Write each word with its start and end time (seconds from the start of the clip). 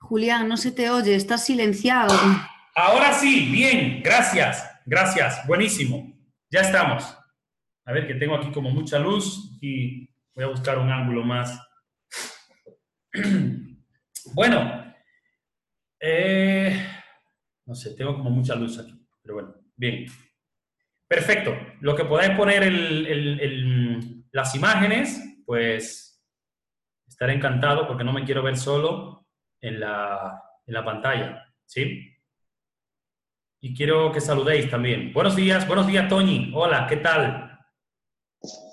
Julián, 0.00 0.48
no 0.48 0.56
se 0.56 0.72
te 0.72 0.90
oye, 0.90 1.14
estás 1.14 1.44
silenciado. 1.44 2.14
Ahora 2.74 3.12
sí, 3.12 3.48
bien, 3.50 4.02
gracias, 4.02 4.70
gracias, 4.86 5.46
buenísimo. 5.46 6.16
Ya 6.50 6.60
estamos. 6.60 7.04
A 7.84 7.92
ver 7.92 8.06
que 8.06 8.14
tengo 8.14 8.36
aquí 8.36 8.50
como 8.52 8.70
mucha 8.70 8.98
luz 8.98 9.58
y 9.60 10.08
voy 10.34 10.44
a 10.44 10.48
buscar 10.48 10.78
un 10.78 10.90
ángulo 10.90 11.24
más. 11.24 11.60
Bueno, 14.34 14.94
eh, 15.98 16.86
no 17.64 17.74
sé, 17.74 17.94
tengo 17.94 18.14
como 18.14 18.28
mucha 18.28 18.54
luz 18.54 18.78
aquí, 18.78 18.92
pero 19.22 19.34
bueno, 19.36 19.54
bien. 19.74 20.04
Perfecto. 21.08 21.56
Lo 21.80 21.96
que 21.96 22.04
podáis 22.04 22.36
poner 22.36 22.70
las 24.30 24.54
imágenes, 24.54 25.18
pues 25.46 26.22
estaré 27.06 27.32
encantado 27.32 27.88
porque 27.88 28.04
no 28.04 28.12
me 28.12 28.24
quiero 28.24 28.42
ver 28.42 28.58
solo 28.58 29.17
en 29.60 29.80
la, 29.80 30.42
en 30.66 30.74
la 30.74 30.84
pantalla, 30.84 31.52
¿sí? 31.64 32.14
Y 33.60 33.74
quiero 33.74 34.12
que 34.12 34.20
saludéis 34.20 34.70
también. 34.70 35.12
Buenos 35.12 35.34
días, 35.34 35.66
buenos 35.66 35.86
días, 35.86 36.08
Toñi. 36.08 36.52
Hola, 36.54 36.86
¿qué 36.88 36.96
tal? 36.96 37.58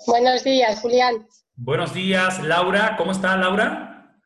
Buenos 0.06 0.44
días, 0.44 0.80
Julián. 0.80 1.26
Buenos 1.56 1.92
días, 1.92 2.42
Laura. 2.44 2.96
¿Cómo 2.96 3.10
está, 3.10 3.36
Laura? 3.36 4.16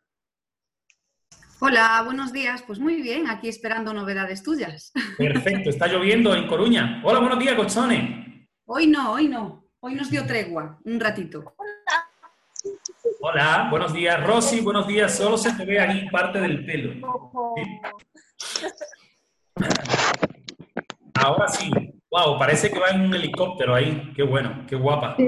Hola, 1.60 2.02
buenos 2.04 2.32
días. 2.32 2.62
Pues 2.66 2.78
muy 2.78 3.00
bien, 3.00 3.28
aquí 3.28 3.48
esperando 3.48 3.94
novedades 3.94 4.42
tuyas. 4.42 4.92
Perfecto, 5.16 5.70
está 5.70 5.86
lloviendo 5.86 6.34
en 6.34 6.46
Coruña. 6.46 7.00
Hola, 7.04 7.20
buenos 7.20 7.38
días, 7.38 7.54
Cochone. 7.54 8.48
Hoy 8.66 8.86
no, 8.86 9.12
hoy 9.12 9.28
no. 9.28 9.70
Hoy 9.80 9.94
nos 9.94 10.10
dio 10.10 10.26
tregua, 10.26 10.78
un 10.84 11.00
ratito. 11.00 11.54
Hola, 13.20 13.68
buenos 13.70 13.92
días. 13.92 14.22
Rosy, 14.26 14.60
buenos 14.60 14.86
días. 14.86 15.16
Solo 15.16 15.38
se 15.38 15.52
te 15.54 15.64
ve 15.64 15.80
ahí 15.80 16.08
parte 16.10 16.40
del 16.40 16.64
pelo. 16.66 17.08
Ahora 21.14 21.48
sí. 21.48 21.70
Wow, 22.10 22.38
parece 22.38 22.70
que 22.70 22.78
va 22.78 22.88
en 22.88 23.02
un 23.02 23.14
helicóptero 23.14 23.74
ahí. 23.74 24.12
Qué 24.14 24.22
bueno, 24.22 24.64
qué 24.68 24.76
guapa. 24.76 25.16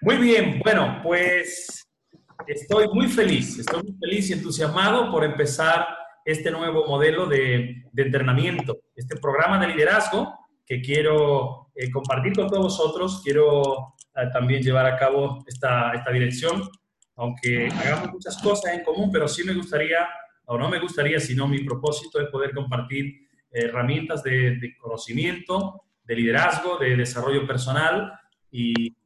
Muy 0.00 0.16
bien, 0.16 0.60
bueno, 0.62 1.00
pues 1.02 1.88
estoy 2.46 2.86
muy 2.88 3.08
feliz, 3.08 3.58
estoy 3.58 3.82
muy 3.82 3.96
feliz 3.98 4.30
y 4.30 4.34
entusiasmado 4.34 5.10
por 5.10 5.24
empezar 5.24 5.84
este 6.24 6.50
nuevo 6.50 6.86
modelo 6.86 7.26
de, 7.26 7.82
entrenamiento, 7.96 8.76
este 8.94 9.16
programa 9.16 9.58
de 9.58 9.68
liderazgo 9.68 10.38
que 10.64 10.80
quiero 10.80 11.72
eh, 11.74 11.90
compartir 11.90 12.34
con 12.34 12.46
todos 12.48 12.64
vosotros. 12.64 13.22
Quiero 13.24 13.95
también 14.32 14.62
llevar 14.62 14.86
a 14.86 14.96
cabo 14.96 15.44
esta, 15.46 15.92
esta 15.92 16.10
dirección, 16.10 16.62
aunque 17.16 17.68
hagamos 17.68 18.12
muchas 18.12 18.36
cosas 18.42 18.74
en 18.74 18.84
común, 18.84 19.10
pero 19.12 19.28
sí 19.28 19.44
me 19.44 19.54
gustaría 19.54 20.06
o 20.46 20.58
no 20.58 20.68
me 20.68 20.78
gustaría, 20.78 21.20
sino 21.20 21.46
mi 21.46 21.64
propósito 21.64 22.20
es 22.20 22.28
poder 22.28 22.52
compartir 22.52 23.26
herramientas 23.50 24.22
de, 24.22 24.74
conocimiento, 24.78 25.82
de 26.04 26.14
liderazgo, 26.14 26.78
de 26.78 26.96
desarrollo 26.96 27.46
personal 27.46 28.12
y 28.50 28.96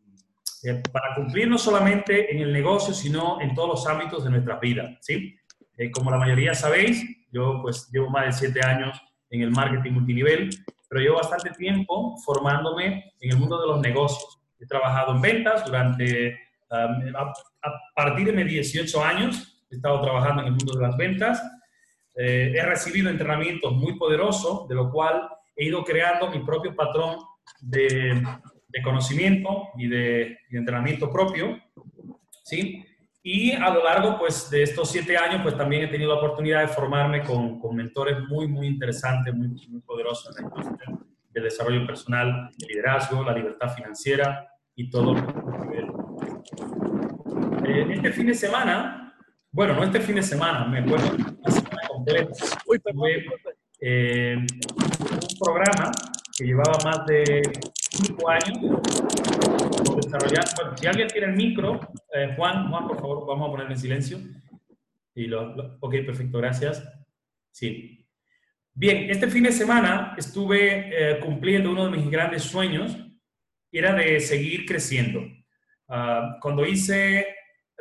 eh, 0.63 0.83
para 0.93 1.15
cumplir 1.15 1.49
no 1.49 1.57
solamente 1.57 2.33
en 2.33 2.41
el 2.41 2.53
negocio, 2.53 2.93
sino 2.93 3.41
en 3.41 3.55
todos 3.55 3.69
los 3.69 3.87
ámbitos 3.87 4.25
de 4.25 4.31
nuestras 4.31 4.61
vidas, 4.61 4.99
¿sí? 5.01 5.37
Eh, 5.79 5.91
como 5.91 6.11
la 6.11 6.19
mayoría 6.19 6.55
sabéis, 6.55 7.03
yo 7.33 7.61
pues 7.63 7.89
llevo 7.91 8.11
más 8.11 8.27
de 8.27 8.33
siete 8.33 8.61
años 8.63 9.01
en 9.31 9.43
el 9.43 9.51
marketing 9.51 9.93
multinivel, 9.93 10.51
pero 10.89 11.01
llevo 11.01 11.17
bastante 11.17 11.51
tiempo 11.51 12.17
formándome 12.25 13.15
en 13.21 13.31
el 13.31 13.39
mundo 13.39 13.59
de 13.61 13.67
los 13.67 13.81
negocios. 13.81 14.40
He 14.61 14.67
trabajado 14.67 15.15
en 15.15 15.21
ventas 15.23 15.65
durante, 15.65 16.39
um, 16.71 17.17
a, 17.17 17.33
a 17.63 17.73
partir 17.95 18.27
de 18.27 18.33
mis 18.33 18.47
18 18.47 19.03
años, 19.03 19.65
he 19.71 19.77
estado 19.77 20.03
trabajando 20.03 20.43
en 20.43 20.49
el 20.49 20.55
mundo 20.55 20.75
de 20.75 20.87
las 20.87 20.97
ventas, 20.97 21.43
eh, 22.17 22.53
he 22.55 22.63
recibido 22.63 23.09
entrenamientos 23.09 23.73
muy 23.73 23.97
poderosos, 23.97 24.69
de 24.69 24.75
lo 24.75 24.91
cual 24.91 25.29
he 25.57 25.67
ido 25.67 25.85
creando 25.85 26.31
mi 26.31 26.41
propio 26.41 26.75
patrón 26.75 27.19
de, 27.61 28.23
de 28.69 28.83
conocimiento 28.83 29.69
y 29.77 29.89
de, 29.89 30.39
entrenamiento 30.51 31.11
propio, 31.11 31.59
¿sí? 32.45 32.85
Y 33.23 33.53
a 33.53 33.71
lo 33.71 33.85
largo, 33.85 34.19
pues, 34.19 34.51
de 34.51 34.63
estos 34.63 34.91
siete 34.91 35.17
años, 35.17 35.43
pues, 35.43 35.57
también 35.57 35.85
he 35.85 35.89
tenido 35.89 36.13
la 36.13 36.19
oportunidad 36.19 36.63
de 36.63 36.69
formarme 36.69 37.23
con, 37.23 37.61
con 37.61 37.77
mentores 37.77 38.19
muy, 38.29 38.49
muy 38.49 38.67
interesantes, 38.67 39.35
muy, 39.35 39.49
muy 39.69 39.81
poderosos 39.83 40.37
en 40.39 40.47
industria 40.47 40.99
del 41.31 41.45
desarrollo 41.45 41.87
personal, 41.87 42.51
el 42.61 42.69
liderazgo, 42.69 43.23
la 43.23 43.33
libertad 43.33 43.73
financiera 43.75 44.50
y 44.81 44.91
todo. 44.91 45.17
Eh, 47.67 47.87
este 47.95 48.13
fin 48.13 48.27
de 48.27 48.35
semana 48.35 49.01
bueno, 49.53 49.75
no 49.75 49.83
este 49.83 50.01
fin 50.01 50.15
de 50.15 50.23
semana, 50.23 50.65
me 50.67 50.79
acuerdo, 50.79 51.17
la 51.43 51.51
semana 51.51 51.81
completa. 51.89 52.33
Uy, 52.67 52.81
eh, 53.81 54.37
un 54.37 55.39
programa 55.41 55.91
que 56.39 56.45
llevaba 56.45 56.79
más 56.85 57.05
de 57.07 57.43
cinco 57.75 58.31
años 58.31 58.81
desarrollar. 59.97 60.45
Bueno, 60.55 60.77
si 60.77 60.87
alguien 60.87 61.09
tiene 61.09 61.27
el 61.29 61.37
micro, 61.37 61.81
eh, 62.15 62.33
Juan, 62.37 62.71
Juan, 62.71 62.87
por 62.87 63.01
favor, 63.01 63.27
vamos 63.27 63.49
a 63.49 63.51
ponerle 63.51 63.75
en 63.75 63.81
silencio. 63.81 64.19
Y 65.17 65.27
lo, 65.27 65.77
ok, 65.81 65.97
perfecto, 66.07 66.39
gracias. 66.39 66.89
Sí. 67.51 68.07
Bien, 68.73 69.11
este 69.11 69.27
fin 69.27 69.43
de 69.43 69.53
semana 69.53 70.15
estuve 70.17 70.91
eh, 70.93 71.19
cumpliendo 71.19 71.73
uno 71.73 71.87
de 71.87 71.97
mis 71.97 72.09
grandes 72.09 72.45
sueños, 72.45 72.97
era 73.79 73.95
de 73.95 74.21
seguir 74.21 74.67
creciendo. 74.67 75.21
Uh, 75.89 76.39
cuando 76.41 76.67
hice 76.67 77.27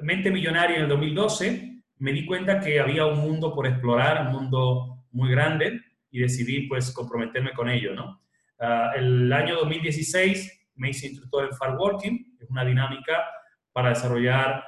Mente 0.02 0.32
Millonaria 0.32 0.78
en 0.78 0.84
el 0.84 0.90
2012, 0.90 1.82
me 1.98 2.14
di 2.14 2.26
cuenta 2.26 2.60
que 2.60 2.80
había 2.80 3.06
un 3.06 3.20
mundo 3.20 3.54
por 3.54 3.68
explorar, 3.68 4.28
un 4.28 4.34
mundo 4.34 5.06
muy 5.12 5.30
grande, 5.30 5.82
y 6.12 6.20
decidí 6.20 6.68
pues 6.68 6.92
comprometerme 6.92 7.52
con 7.52 7.70
ello, 7.70 7.94
¿no? 7.94 8.22
Ah, 8.60 8.92
el 8.96 9.32
año 9.32 9.56
2016 9.56 10.72
me 10.76 10.90
hice 10.90 11.08
instructor 11.08 11.46
en 11.46 11.56
Far 11.56 11.78
Working, 11.78 12.38
es 12.40 12.50
una 12.50 12.66
dinámica 12.66 13.26
para 13.72 13.90
desarrollar 13.90 14.64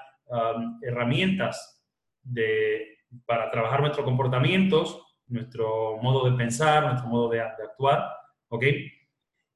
herramientas 0.82 1.84
de, 2.24 3.00
para 3.26 3.52
trabajar 3.52 3.82
nuestros 3.82 4.06
comportamientos, 4.06 5.02
nuestro 5.28 5.98
modo 6.02 6.30
de 6.30 6.38
pensar, 6.38 6.84
nuestro 6.84 7.10
modo 7.10 7.30
de, 7.30 7.42
actuar, 7.42 8.10
¿ok? 8.48 8.64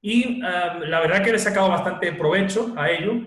Y 0.08 0.38
la 0.38 1.00
verdad 1.00 1.20
que 1.24 1.32
le 1.32 1.36
he 1.36 1.40
sacado 1.40 1.68
bastante 1.68 2.12
provecho 2.12 2.72
a 2.76 2.88
ello, 2.88 3.26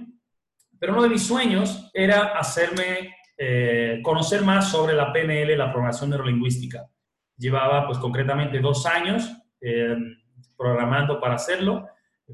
pero 0.79 0.93
uno 0.93 1.03
de 1.03 1.09
mis 1.09 1.27
sueños 1.27 1.91
era 1.93 2.39
hacerme 2.39 3.17
eh, 3.37 3.99
conocer 4.01 4.43
más 4.43 4.71
sobre 4.71 4.93
la 4.93 5.11
PNL, 5.11 5.57
la 5.57 5.73
programación 5.73 6.09
neurolingüística. 6.09 6.89
Llevaba 7.35 7.85
pues 7.85 7.97
concretamente 7.97 8.61
dos 8.61 8.85
años 8.85 9.29
eh, 9.59 9.93
programando 10.55 11.19
para 11.19 11.35
hacerlo. 11.35 11.85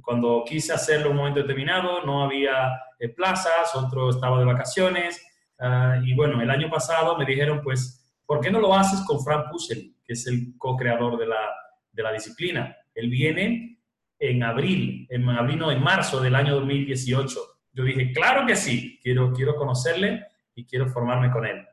Cuando 0.04 0.44
quise 0.46 0.74
hacerlo 0.74 1.08
en 1.08 1.12
un 1.14 1.18
momento 1.18 1.40
determinado 1.40 2.06
no 2.06 2.24
había 2.24 2.72
eh, 3.00 3.10
plazas, 3.10 3.74
otro 3.74 4.12
estaba 4.12 4.38
de 4.38 4.46
vacaciones. 4.46 5.26
Ah, 5.58 6.00
y 6.04 6.14
bueno, 6.14 6.40
el 6.40 6.52
año 6.52 6.70
pasado 6.70 7.18
me 7.18 7.26
dijeron 7.26 7.62
pues, 7.64 8.16
¿por 8.28 8.42
qué 8.42 8.52
no 8.52 8.60
lo 8.60 8.76
haces 8.76 9.02
con 9.08 9.24
Frank 9.24 9.50
Pussel, 9.50 9.96
que 10.06 10.14
es 10.14 10.28
el 10.28 10.56
co-creador 10.60 11.18
de 11.18 11.26
la, 11.26 11.52
de 11.92 12.04
la 12.04 12.12
disciplina? 12.12 12.78
Él 12.94 13.10
viene 13.10 13.75
en 14.20 14.44
abril, 14.44 15.08
en 15.10 15.28
abril 15.30 15.60
no, 15.60 15.72
en 15.72 15.84
marzo 15.84 16.22
del 16.22 16.36
año 16.36 16.56
2018 16.56 17.56
yo 17.76 17.84
dije, 17.84 18.14
claro 18.14 18.48
que 18.48 18.56
sí, 18.56 18.98
quiero, 19.04 19.34
quiero 19.34 19.56
conocerle 19.56 20.26
y 20.56 20.66
quiero 20.66 20.88
formarme 20.88 21.30
con 21.30 21.46
él. 21.46 21.68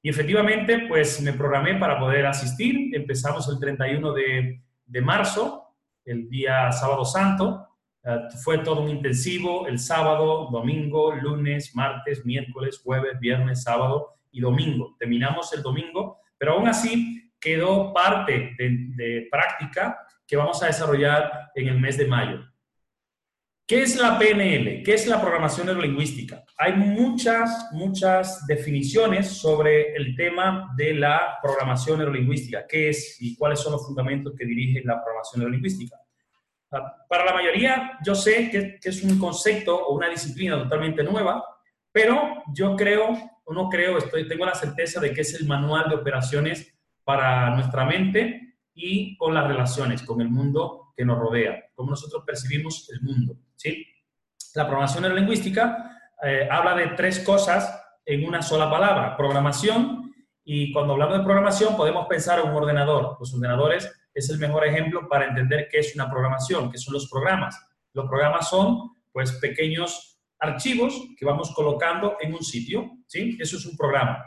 Y 0.00 0.08
efectivamente, 0.08 0.86
pues 0.88 1.20
me 1.20 1.34
programé 1.34 1.74
para 1.74 1.98
poder 2.00 2.24
asistir. 2.24 2.96
Empezamos 2.96 3.46
el 3.50 3.60
31 3.60 4.14
de, 4.14 4.62
de 4.86 5.00
marzo, 5.02 5.76
el 6.06 6.28
día 6.30 6.72
sábado 6.72 7.04
santo. 7.04 7.68
Eh, 8.02 8.18
fue 8.42 8.58
todo 8.58 8.80
un 8.80 8.88
intensivo, 8.88 9.68
el 9.68 9.78
sábado, 9.78 10.48
domingo, 10.50 11.14
lunes, 11.14 11.76
martes, 11.76 12.24
miércoles, 12.24 12.80
jueves, 12.82 13.20
viernes, 13.20 13.62
sábado 13.62 14.14
y 14.30 14.40
domingo. 14.40 14.96
Terminamos 14.98 15.52
el 15.52 15.62
domingo, 15.62 16.16
pero 16.38 16.54
aún 16.54 16.66
así 16.66 17.30
quedó 17.38 17.92
parte 17.92 18.54
de, 18.56 18.70
de 18.96 19.28
práctica 19.30 19.98
que 20.32 20.36
vamos 20.38 20.62
a 20.62 20.66
desarrollar 20.66 21.50
en 21.54 21.68
el 21.68 21.78
mes 21.78 21.98
de 21.98 22.06
mayo. 22.06 22.40
¿Qué 23.66 23.82
es 23.82 24.00
la 24.00 24.18
PNL? 24.18 24.82
¿Qué 24.82 24.94
es 24.94 25.06
la 25.06 25.20
programación 25.20 25.66
neurolingüística? 25.66 26.42
Hay 26.56 26.72
muchas, 26.72 27.68
muchas 27.72 28.46
definiciones 28.46 29.28
sobre 29.28 29.94
el 29.94 30.16
tema 30.16 30.72
de 30.74 30.94
la 30.94 31.38
programación 31.42 31.98
neurolingüística. 31.98 32.66
¿Qué 32.66 32.88
es 32.88 33.18
y 33.20 33.36
cuáles 33.36 33.60
son 33.60 33.72
los 33.72 33.84
fundamentos 33.84 34.32
que 34.34 34.46
dirigen 34.46 34.86
la 34.86 35.04
programación 35.04 35.40
neurolingüística? 35.40 36.00
Ah, 36.70 37.04
para 37.06 37.26
la 37.26 37.34
mayoría, 37.34 37.98
yo 38.02 38.14
sé 38.14 38.48
que, 38.50 38.78
es 38.82 39.02
un 39.02 39.18
concepto 39.18 39.86
o 39.86 39.94
una 39.94 40.08
disciplina 40.08 40.56
totalmente 40.56 41.02
nueva, 41.02 41.44
pero 41.92 42.42
yo 42.54 42.74
creo, 42.74 43.10
o 43.44 43.52
no 43.52 43.68
creo, 43.68 43.98
estoy, 43.98 44.26
tengo 44.26 44.46
la 44.46 44.54
certeza 44.54 44.98
de 44.98 45.12
que 45.12 45.20
es 45.20 45.34
el 45.34 45.46
manual 45.46 45.90
de 45.90 45.96
operaciones 45.96 46.74
para 47.04 47.50
nuestra 47.50 47.84
mente 47.84 48.51
y 48.74 49.16
con 49.16 49.34
las 49.34 49.46
relaciones, 49.46 50.02
con 50.02 50.20
el 50.20 50.28
mundo 50.28 50.92
que 50.96 51.04
nos 51.04 51.18
rodea, 51.18 51.64
cómo 51.74 51.90
nosotros 51.90 52.22
percibimos 52.26 52.88
el 52.90 53.02
mundo. 53.02 53.36
¿sí? 53.56 53.86
La 54.54 54.66
programación 54.66 55.02
neurolingüística 55.02 56.00
eh, 56.22 56.48
habla 56.50 56.74
de 56.74 56.88
tres 56.88 57.20
cosas 57.20 57.80
en 58.04 58.26
una 58.26 58.42
sola 58.42 58.70
palabra, 58.70 59.16
programación. 59.16 60.12
Y 60.44 60.72
cuando 60.72 60.94
hablamos 60.94 61.18
de 61.18 61.24
programación 61.24 61.76
podemos 61.76 62.06
pensar 62.06 62.40
en 62.40 62.48
un 62.48 62.56
ordenador. 62.56 63.16
Los 63.18 63.32
ordenadores 63.34 63.90
es 64.14 64.28
el 64.30 64.38
mejor 64.38 64.66
ejemplo 64.66 65.08
para 65.08 65.26
entender 65.26 65.68
qué 65.70 65.78
es 65.78 65.94
una 65.94 66.10
programación, 66.10 66.70
qué 66.70 66.78
son 66.78 66.94
los 66.94 67.08
programas. 67.08 67.58
Los 67.92 68.06
programas 68.06 68.48
son 68.48 68.92
pues 69.12 69.32
pequeños 69.32 70.20
archivos 70.38 71.00
que 71.16 71.24
vamos 71.24 71.54
colocando 71.54 72.16
en 72.20 72.34
un 72.34 72.42
sitio, 72.42 72.90
¿sí? 73.06 73.36
Eso 73.40 73.56
es 73.56 73.66
un 73.66 73.76
programa. 73.76 74.24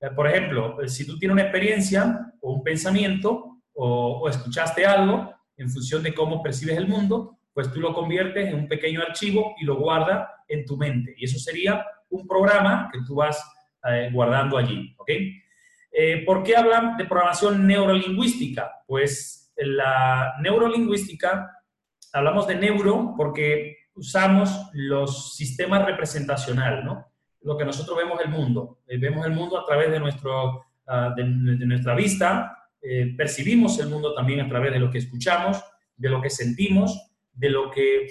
Eh, 0.00 0.10
por 0.10 0.28
ejemplo, 0.28 0.80
eh, 0.82 0.88
si 0.88 1.06
tú 1.06 1.18
tienes 1.18 1.32
una 1.32 1.42
experiencia 1.42 2.32
o 2.40 2.52
un 2.52 2.62
pensamiento 2.62 3.53
o, 3.74 4.28
escuchaste 4.28 4.84
algo 4.86 5.32
en 5.56 5.70
función 5.70 6.02
de 6.02 6.14
cómo 6.14 6.42
percibes 6.42 6.76
el 6.76 6.88
mundo, 6.88 7.38
pues 7.52 7.72
tú 7.72 7.80
lo 7.80 7.94
conviertes 7.94 8.48
en 8.48 8.54
un 8.54 8.68
pequeño 8.68 9.00
archivo 9.02 9.54
y 9.60 9.64
lo 9.64 9.76
guardas 9.76 10.28
en 10.48 10.64
tu 10.64 10.76
mente. 10.76 11.14
Y 11.16 11.24
eso 11.24 11.38
sería 11.38 11.84
un 12.10 12.26
programa 12.26 12.90
que 12.92 13.00
tú 13.06 13.16
vas 13.16 13.42
eh, 13.88 14.10
guardando 14.12 14.56
allí, 14.56 14.94
¿ok? 14.98 15.10
Eh, 15.92 16.24
¿Por 16.26 16.42
qué 16.42 16.56
hablan 16.56 16.96
de 16.96 17.04
programación 17.04 17.66
neurolingüística? 17.66 18.82
Pues 18.86 19.52
la 19.56 20.34
neurolingüística, 20.40 21.50
hablamos 22.12 22.48
de 22.48 22.56
neuro 22.56 23.14
porque 23.16 23.76
usamos 23.94 24.70
los 24.72 25.36
sistemas 25.36 25.84
representacional, 25.84 26.84
¿no? 26.84 27.06
Lo 27.42 27.56
que 27.56 27.64
nosotros 27.64 27.96
vemos 27.96 28.20
el 28.20 28.30
mundo. 28.30 28.80
Eh, 28.86 28.98
vemos 28.98 29.24
el 29.26 29.32
mundo 29.32 29.58
a 29.58 29.64
través 29.64 29.90
de, 29.90 30.00
nuestro, 30.00 30.64
ah, 30.86 31.12
de, 31.14 31.24
nuestra 31.24 31.94
vista, 31.94 32.63
percibimos 33.16 33.78
el 33.78 33.88
mundo 33.88 34.14
también 34.14 34.40
a 34.40 34.48
través 34.48 34.72
de 34.72 34.78
lo 34.78 34.90
que 34.90 34.98
escuchamos, 34.98 35.62
de 35.96 36.10
lo 36.10 36.20
que 36.20 36.30
sentimos, 36.30 37.12
de 37.32 37.50
lo 37.50 37.70
que 37.70 38.08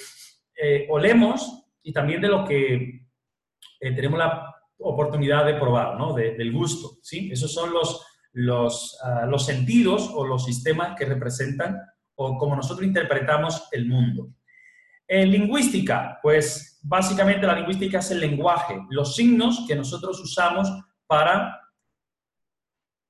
olemos 0.89 1.65
y 1.83 1.93
también 1.93 2.21
de 2.21 2.27
lo 2.27 2.43
que 2.45 3.07
tenemos 3.79 4.17
la 4.17 4.53
oportunidad 4.79 5.45
de 5.45 5.55
probar, 5.55 5.97
¿no? 5.97 6.13
del 6.13 6.51
gusto, 6.51 6.97
¿sí? 7.01 7.29
Esos 7.31 7.53
son 7.53 7.73
los, 7.73 8.05
los, 8.33 8.99
ah, 9.03 9.25
los 9.27 9.45
sentidos 9.45 10.09
o 10.13 10.25
los 10.25 10.45
sistemas 10.45 10.95
que 10.97 11.05
representan 11.05 11.79
o 12.15 12.37
como 12.37 12.55
nosotros 12.55 12.85
interpretamos 12.85 13.67
el 13.71 13.87
mundo. 13.87 14.29
En 15.07 15.31
lingüística, 15.31 16.19
pues 16.21 16.79
básicamente 16.83 17.45
la 17.45 17.55
lingüística 17.55 17.99
es 17.99 18.11
el 18.11 18.19
lenguaje, 18.19 18.79
los 18.89 19.15
signos 19.15 19.65
que 19.67 19.75
nosotros 19.75 20.19
usamos 20.19 20.69
para 21.07 21.59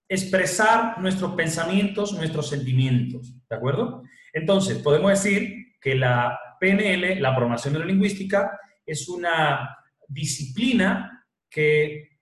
expresar 0.07 0.99
nuestros 0.99 1.33
pensamientos, 1.33 2.13
nuestros 2.13 2.49
sentimientos, 2.49 3.33
¿de 3.49 3.55
acuerdo? 3.55 4.03
Entonces, 4.33 4.77
podemos 4.79 5.11
decir 5.11 5.73
que 5.79 5.95
la 5.95 6.39
PNL, 6.59 7.21
la 7.21 7.35
programación 7.35 7.73
neurolingüística, 7.73 8.59
es 8.85 9.07
una 9.09 9.77
disciplina 10.07 11.25
que 11.49 12.17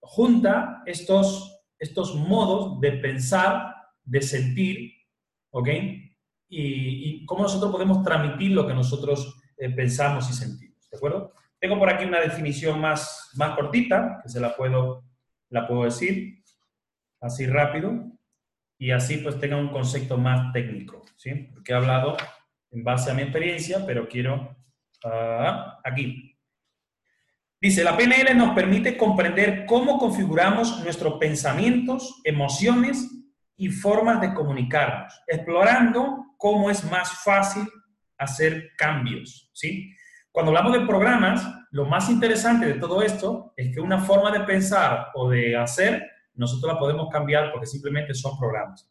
junta 0.00 0.82
estos, 0.86 1.62
estos 1.78 2.14
modos 2.14 2.80
de 2.80 2.92
pensar, 2.92 3.74
de 4.04 4.22
sentir, 4.22 4.92
¿ok? 5.50 5.68
Y, 6.48 7.24
cómo 7.26 7.42
nosotros 7.42 7.72
podemos 7.72 8.02
transmitir 8.02 8.52
lo 8.52 8.66
que 8.66 8.74
nosotros 8.74 9.40
eh, 9.56 9.70
pensamos 9.70 10.28
y 10.30 10.34
sentimos, 10.34 10.88
¿de 10.90 10.96
acuerdo? 10.96 11.32
Tengo 11.58 11.78
por 11.78 11.88
aquí 11.88 12.04
una 12.04 12.20
definición 12.20 12.80
más, 12.80 13.30
más 13.34 13.56
cortita, 13.56 14.20
que 14.22 14.28
se 14.28 14.40
la 14.40 14.54
puedo, 14.54 15.04
la 15.48 15.66
puedo 15.66 15.84
decir 15.84 16.43
así 17.24 17.46
rápido, 17.46 17.92
y 18.78 18.90
así 18.90 19.18
pues 19.18 19.38
tenga 19.38 19.56
un 19.56 19.68
concepto 19.68 20.18
más 20.18 20.52
técnico, 20.52 21.02
¿sí? 21.16 21.48
Porque 21.52 21.72
he 21.72 21.76
hablado 21.76 22.16
en 22.70 22.84
base 22.84 23.10
a 23.10 23.14
mi 23.14 23.22
experiencia, 23.22 23.84
pero 23.86 24.08
quiero 24.08 24.56
uh, 25.04 25.78
aquí. 25.82 26.36
Dice, 27.60 27.82
la 27.82 27.96
PNL 27.96 28.36
nos 28.36 28.54
permite 28.54 28.96
comprender 28.96 29.64
cómo 29.64 29.98
configuramos 29.98 30.84
nuestros 30.84 31.14
pensamientos, 31.14 32.20
emociones 32.24 33.10
y 33.56 33.70
formas 33.70 34.20
de 34.20 34.34
comunicarnos, 34.34 35.14
explorando 35.26 36.34
cómo 36.36 36.70
es 36.70 36.84
más 36.90 37.22
fácil 37.22 37.62
hacer 38.18 38.72
cambios, 38.76 39.50
¿sí? 39.54 39.90
Cuando 40.30 40.50
hablamos 40.50 40.72
de 40.72 40.86
programas, 40.86 41.46
lo 41.70 41.86
más 41.86 42.10
interesante 42.10 42.66
de 42.66 42.74
todo 42.74 43.02
esto 43.02 43.54
es 43.56 43.72
que 43.72 43.80
una 43.80 44.00
forma 44.00 44.30
de 44.32 44.40
pensar 44.40 45.08
o 45.14 45.30
de 45.30 45.56
hacer, 45.56 46.10
nosotros 46.34 46.72
la 46.72 46.78
podemos 46.78 47.08
cambiar 47.10 47.52
porque 47.52 47.66
simplemente 47.66 48.14
son 48.14 48.38
programas. 48.38 48.86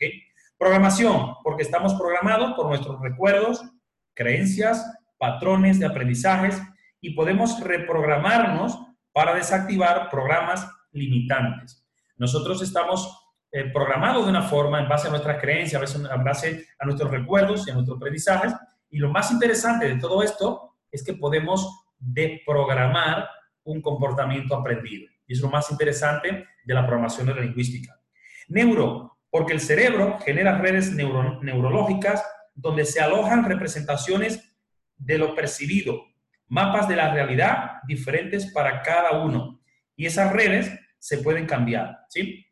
Programación, 0.57 1.35
porque 1.43 1.63
estamos 1.63 1.93
programados 1.95 2.53
por 2.53 2.67
nuestros 2.67 2.99
recuerdos, 3.01 3.61
creencias, 4.13 4.85
patrones 5.17 5.79
de 5.79 5.85
aprendizajes 5.85 6.61
y 7.01 7.11
podemos 7.11 7.59
reprogramarnos 7.59 8.77
para 9.11 9.35
desactivar 9.35 10.09
programas 10.09 10.67
limitantes. 10.91 11.85
Nosotros 12.17 12.61
estamos 12.61 13.19
eh, 13.51 13.69
programados 13.71 14.25
de 14.25 14.31
una 14.31 14.43
forma 14.43 14.79
en 14.79 14.89
base 14.89 15.07
a 15.07 15.11
nuestras 15.11 15.39
creencias, 15.39 15.95
en 15.95 16.23
base 16.23 16.67
a 16.79 16.85
nuestros 16.85 17.11
recuerdos 17.11 17.67
y 17.67 17.71
a 17.71 17.73
nuestros 17.73 17.97
aprendizajes. 17.97 18.53
Y 18.89 18.97
lo 18.97 19.09
más 19.09 19.31
interesante 19.31 19.87
de 19.87 19.99
todo 19.99 20.23
esto 20.23 20.75
es 20.91 21.03
que 21.03 21.13
podemos 21.13 21.85
deprogramar 21.99 23.27
un 23.63 23.81
comportamiento 23.81 24.55
aprendido. 24.55 25.12
Es 25.33 25.41
lo 25.41 25.49
más 25.49 25.71
interesante 25.71 26.47
de 26.63 26.73
la 26.73 26.85
programación 26.85 27.27
neurolingüística. 27.27 27.99
Neuro, 28.49 29.19
porque 29.29 29.53
el 29.53 29.59
cerebro 29.59 30.19
genera 30.19 30.59
redes 30.59 30.93
neurológicas 30.93 32.23
donde 32.53 32.85
se 32.85 33.01
alojan 33.01 33.45
representaciones 33.45 34.55
de 34.95 35.17
lo 35.17 35.35
percibido, 35.35 36.03
mapas 36.47 36.87
de 36.87 36.95
la 36.95 37.13
realidad 37.13 37.81
diferentes 37.87 38.51
para 38.53 38.81
cada 38.81 39.23
uno. 39.23 39.59
Y 39.95 40.05
esas 40.05 40.31
redes 40.31 40.71
se 40.99 41.17
pueden 41.17 41.45
cambiar, 41.45 42.05
¿sí? 42.09 42.45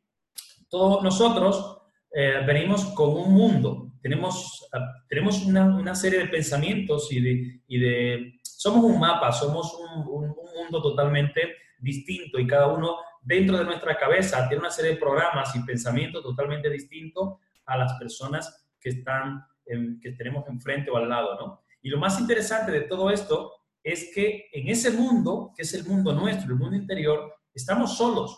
Todos 0.69 1.03
nosotros 1.03 1.83
eh, 2.13 2.43
venimos 2.45 2.85
con 2.93 3.09
un 3.09 3.31
mundo, 3.33 3.91
tenemos, 4.01 4.67
ah, 4.73 5.03
tenemos 5.07 5.45
una, 5.45 5.95
serie 5.95 6.19
de 6.19 6.27
pensamientos 6.27 7.11
y 7.11 7.21
de, 7.21 7.61
y 7.67 7.79
de, 7.79 8.39
Somos 8.43 8.83
un 8.83 8.99
mapa, 8.99 9.31
somos 9.31 9.73
un, 9.75 10.07
un, 10.07 10.35
mundo 10.55 10.81
totalmente 10.81 11.41
distinto 11.81 12.39
y 12.39 12.47
cada 12.47 12.67
uno 12.67 12.97
dentro 13.21 13.57
de 13.57 13.65
nuestra 13.65 13.97
cabeza 13.97 14.47
tiene 14.47 14.61
una 14.61 14.71
serie 14.71 14.91
de 14.91 14.97
programas 14.97 15.55
y 15.55 15.63
pensamientos 15.63 16.23
totalmente 16.23 16.69
distintos 16.69 17.39
a 17.65 17.77
las 17.77 17.93
personas 17.93 18.67
que 18.79 18.89
están, 18.89 19.45
que 19.65 20.11
tenemos 20.13 20.47
enfrente 20.47 20.89
o 20.89 20.97
al 20.97 21.09
lado, 21.09 21.35
¿no? 21.35 21.61
Y 21.81 21.89
lo 21.89 21.97
más 21.97 22.19
interesante 22.19 22.71
de 22.71 22.81
todo 22.81 23.09
esto 23.09 23.53
es 23.83 24.11
que 24.13 24.49
en 24.53 24.67
ese 24.67 24.91
mundo, 24.91 25.51
que 25.55 25.63
es 25.63 25.73
el 25.73 25.85
mundo 25.85 26.13
nuestro, 26.13 26.51
el 26.51 26.59
mundo 26.59 26.75
interior, 26.75 27.33
estamos 27.53 27.97
solos. 27.97 28.37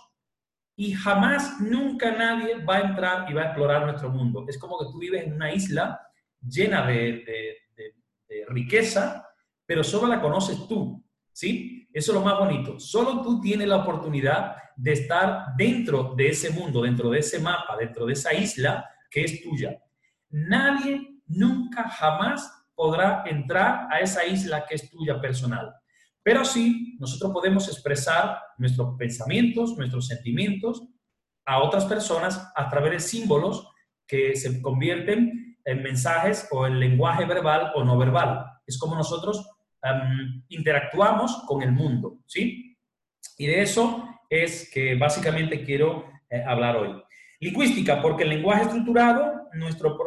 Y 0.75 0.93
jamás, 0.93 1.59
nunca 1.59 2.11
nadie 2.11 2.63
va 2.63 2.77
a 2.77 2.81
entrar 2.81 3.29
y 3.29 3.33
va 3.33 3.41
a 3.41 3.45
explorar 3.45 3.85
nuestro 3.85 4.09
mundo. 4.09 4.45
Es 4.47 4.57
como 4.57 4.79
que 4.79 4.85
tú 4.85 4.97
vives 4.97 5.23
en 5.23 5.33
una 5.33 5.53
isla 5.53 6.01
llena 6.41 6.85
de, 6.87 7.59
riqueza, 8.47 9.27
pero 9.65 9.83
solo 9.83 10.07
la 10.07 10.19
conoces 10.21 10.67
tú. 10.67 11.03
¿Sí? 11.31 11.82
Eso 11.93 12.11
es 12.11 12.17
lo 12.17 12.25
más 12.25 12.39
bonito. 12.39 12.79
Solo 12.79 13.21
tú 13.21 13.39
tienes 13.39 13.67
la 13.67 13.77
oportunidad 13.77 14.55
de 14.75 14.93
estar 14.93 15.55
dentro 15.55 16.13
de 16.15 16.29
ese 16.29 16.49
mundo, 16.49 16.81
dentro 16.81 17.11
de 17.11 17.19
ese 17.19 17.39
mapa, 17.39 17.77
dentro 17.77 18.05
de 18.05 18.13
esa 18.13 18.33
isla 18.33 18.89
que 19.09 19.21
es 19.21 19.43
tuya. 19.43 19.79
Nadie 20.29 21.19
nunca 21.27 21.87
jamás 21.87 22.51
podrá 22.73 23.23
entrar 23.27 23.87
a 23.91 23.99
esa 23.99 24.25
isla 24.25 24.65
que 24.65 24.75
es 24.75 24.89
tuya 24.89 25.21
personal. 25.21 25.71
Pero 26.23 26.43
sí, 26.43 26.97
nosotros 26.99 27.31
podemos 27.31 27.67
expresar 27.67 28.39
nuestros 28.57 28.95
pensamientos, 28.97 29.77
nuestros 29.77 30.07
sentimientos 30.07 30.81
a 31.45 31.61
otras 31.61 31.85
personas 31.85 32.51
a 32.55 32.69
través 32.69 32.91
de 32.93 32.99
símbolos 33.01 33.67
que 34.07 34.35
se 34.35 34.61
convierten 34.61 35.57
en 35.65 35.83
mensajes 35.83 36.47
o 36.51 36.65
en 36.65 36.79
lenguaje 36.79 37.25
verbal 37.25 37.71
o 37.75 37.83
no 37.83 37.97
verbal. 37.97 38.45
Es 38.65 38.79
como 38.79 38.95
nosotros 38.95 39.45
interactuamos 40.49 41.43
con 41.45 41.61
el 41.61 41.71
mundo, 41.71 42.19
¿sí? 42.25 42.77
Y 43.37 43.47
de 43.47 43.61
eso 43.61 44.07
es 44.29 44.69
que 44.71 44.95
básicamente 44.95 45.63
quiero 45.63 46.05
eh, 46.29 46.43
hablar 46.45 46.77
hoy. 46.77 47.03
Lingüística, 47.39 48.01
porque 48.01 48.23
el 48.23 48.29
lenguaje 48.29 48.63
estructurado 48.63 49.43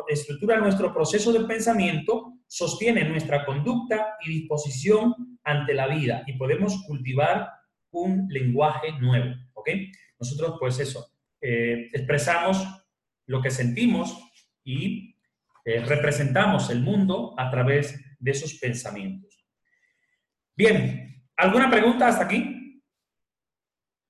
estructura 0.09 0.59
nuestro 0.59 0.93
proceso 0.93 1.33
de 1.33 1.45
pensamiento 1.45 2.35
sostiene 2.47 3.05
nuestra 3.05 3.45
conducta 3.45 4.17
y 4.25 4.41
disposición 4.41 5.39
ante 5.45 5.75
la 5.75 5.87
vida 5.87 6.23
y 6.27 6.35
podemos 6.35 6.83
cultivar 6.87 7.51
un 7.91 8.27
lenguaje 8.29 8.93
nuevo, 9.01 9.35
¿ok? 9.55 9.71
Nosotros, 10.19 10.57
pues 10.59 10.79
eso, 10.79 11.07
eh, 11.41 11.89
expresamos 11.93 12.67
lo 13.27 13.41
que 13.41 13.51
sentimos 13.51 14.17
y 14.65 15.17
eh, 15.65 15.81
representamos 15.85 16.71
el 16.71 16.81
mundo 16.81 17.35
a 17.37 17.51
través 17.51 18.01
de 18.19 18.31
esos 18.31 18.55
pensamientos. 18.55 19.36
Bien, 20.57 21.23
¿alguna 21.37 21.71
pregunta 21.71 22.09
hasta 22.09 22.25
aquí? 22.25 22.83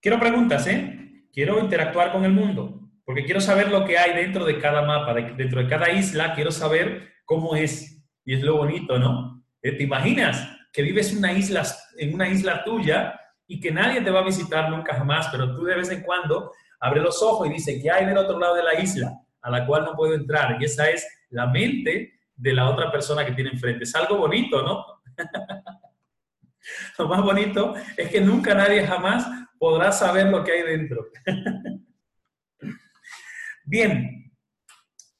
Quiero 0.00 0.20
preguntas, 0.20 0.64
¿eh? 0.68 1.26
Quiero 1.32 1.58
interactuar 1.58 2.12
con 2.12 2.24
el 2.24 2.30
mundo, 2.30 2.88
porque 3.04 3.24
quiero 3.24 3.40
saber 3.40 3.68
lo 3.68 3.84
que 3.84 3.98
hay 3.98 4.14
dentro 4.14 4.44
de 4.44 4.60
cada 4.60 4.82
mapa, 4.82 5.12
dentro 5.12 5.60
de 5.60 5.68
cada 5.68 5.90
isla, 5.90 6.34
quiero 6.34 6.52
saber 6.52 7.14
cómo 7.24 7.56
es 7.56 8.08
y 8.24 8.34
es 8.34 8.42
lo 8.42 8.58
bonito, 8.58 8.96
¿no? 8.96 9.44
Eh, 9.60 9.72
¿Te 9.72 9.82
imaginas 9.82 10.48
que 10.72 10.82
vives 10.82 11.12
una 11.12 11.32
isla, 11.32 11.64
en 11.98 12.14
una 12.14 12.28
isla 12.28 12.62
tuya 12.62 13.20
y 13.48 13.58
que 13.58 13.72
nadie 13.72 14.00
te 14.02 14.10
va 14.10 14.20
a 14.20 14.24
visitar 14.24 14.70
nunca 14.70 14.94
jamás, 14.94 15.26
pero 15.32 15.52
tú 15.52 15.64
de 15.64 15.74
vez 15.74 15.90
en 15.90 16.02
cuando 16.02 16.52
abres 16.78 17.02
los 17.02 17.20
ojos 17.24 17.48
y 17.48 17.54
dices, 17.54 17.82
¿qué 17.82 17.90
hay 17.90 18.06
del 18.06 18.18
otro 18.18 18.38
lado 18.38 18.54
de 18.54 18.62
la 18.62 18.80
isla 18.80 19.12
a 19.42 19.50
la 19.50 19.66
cual 19.66 19.84
no 19.84 19.96
puedo 19.96 20.14
entrar? 20.14 20.58
Y 20.60 20.64
esa 20.64 20.88
es 20.90 21.04
la 21.30 21.48
mente 21.48 22.20
de 22.36 22.52
la 22.52 22.70
otra 22.70 22.92
persona 22.92 23.26
que 23.26 23.32
tiene 23.32 23.50
enfrente. 23.50 23.82
Es 23.82 23.94
algo 23.96 24.18
bonito, 24.18 24.62
¿no? 24.62 24.84
lo 26.99 27.08
más 27.08 27.23
bonito 27.23 27.75
es 27.96 28.11
que 28.11 28.20
nunca 28.20 28.54
nadie 28.54 28.87
jamás 28.87 29.26
podrá 29.58 29.92
saber 29.92 30.26
lo 30.26 30.44
que 30.44 30.52
hay 30.52 30.62
dentro. 30.62 31.06
Bien, 33.64 34.32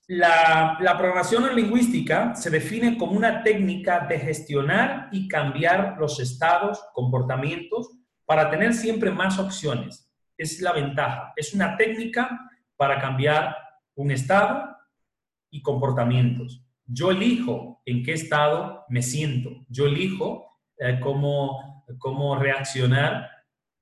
la, 0.09 0.79
la, 0.81 0.97
programación 0.97 1.55
lingüística 1.57 2.35
se 2.37 2.49
define 2.49 2.97
como 2.97 3.13
una 3.13 3.43
técnica 3.43 4.07
de 4.07 4.21
gestionar 4.21 5.09
y 5.11 5.27
cambiar 5.27 5.97
los 5.99 6.21
estados, 6.21 6.81
comportamientos, 6.95 7.91
para 8.25 8.51
tener 8.51 8.73
siempre 8.73 9.11
más 9.11 9.39
opciones. 9.39 10.13
Es 10.39 10.61
la 10.61 10.73
ventaja. 10.73 11.33
Es 11.35 11.55
una 11.55 11.77
técnica 11.77 12.51
para 12.77 13.01
cambiar 13.01 13.57
un 13.95 14.11
estado 14.11 14.77
y 15.51 15.63
comportamientos. 15.63 16.63
Yo 16.85 17.11
elijo 17.11 17.83
en 17.85 18.03
qué 18.05 18.13
estado 18.13 18.85
me 18.89 19.03
siento. 19.03 19.51
Yo 19.69 19.87
elijo 19.87 20.56
eh, 20.79 21.01
cómo, 21.01 21.85
cómo 21.99 22.37
reaccionar 22.37 23.31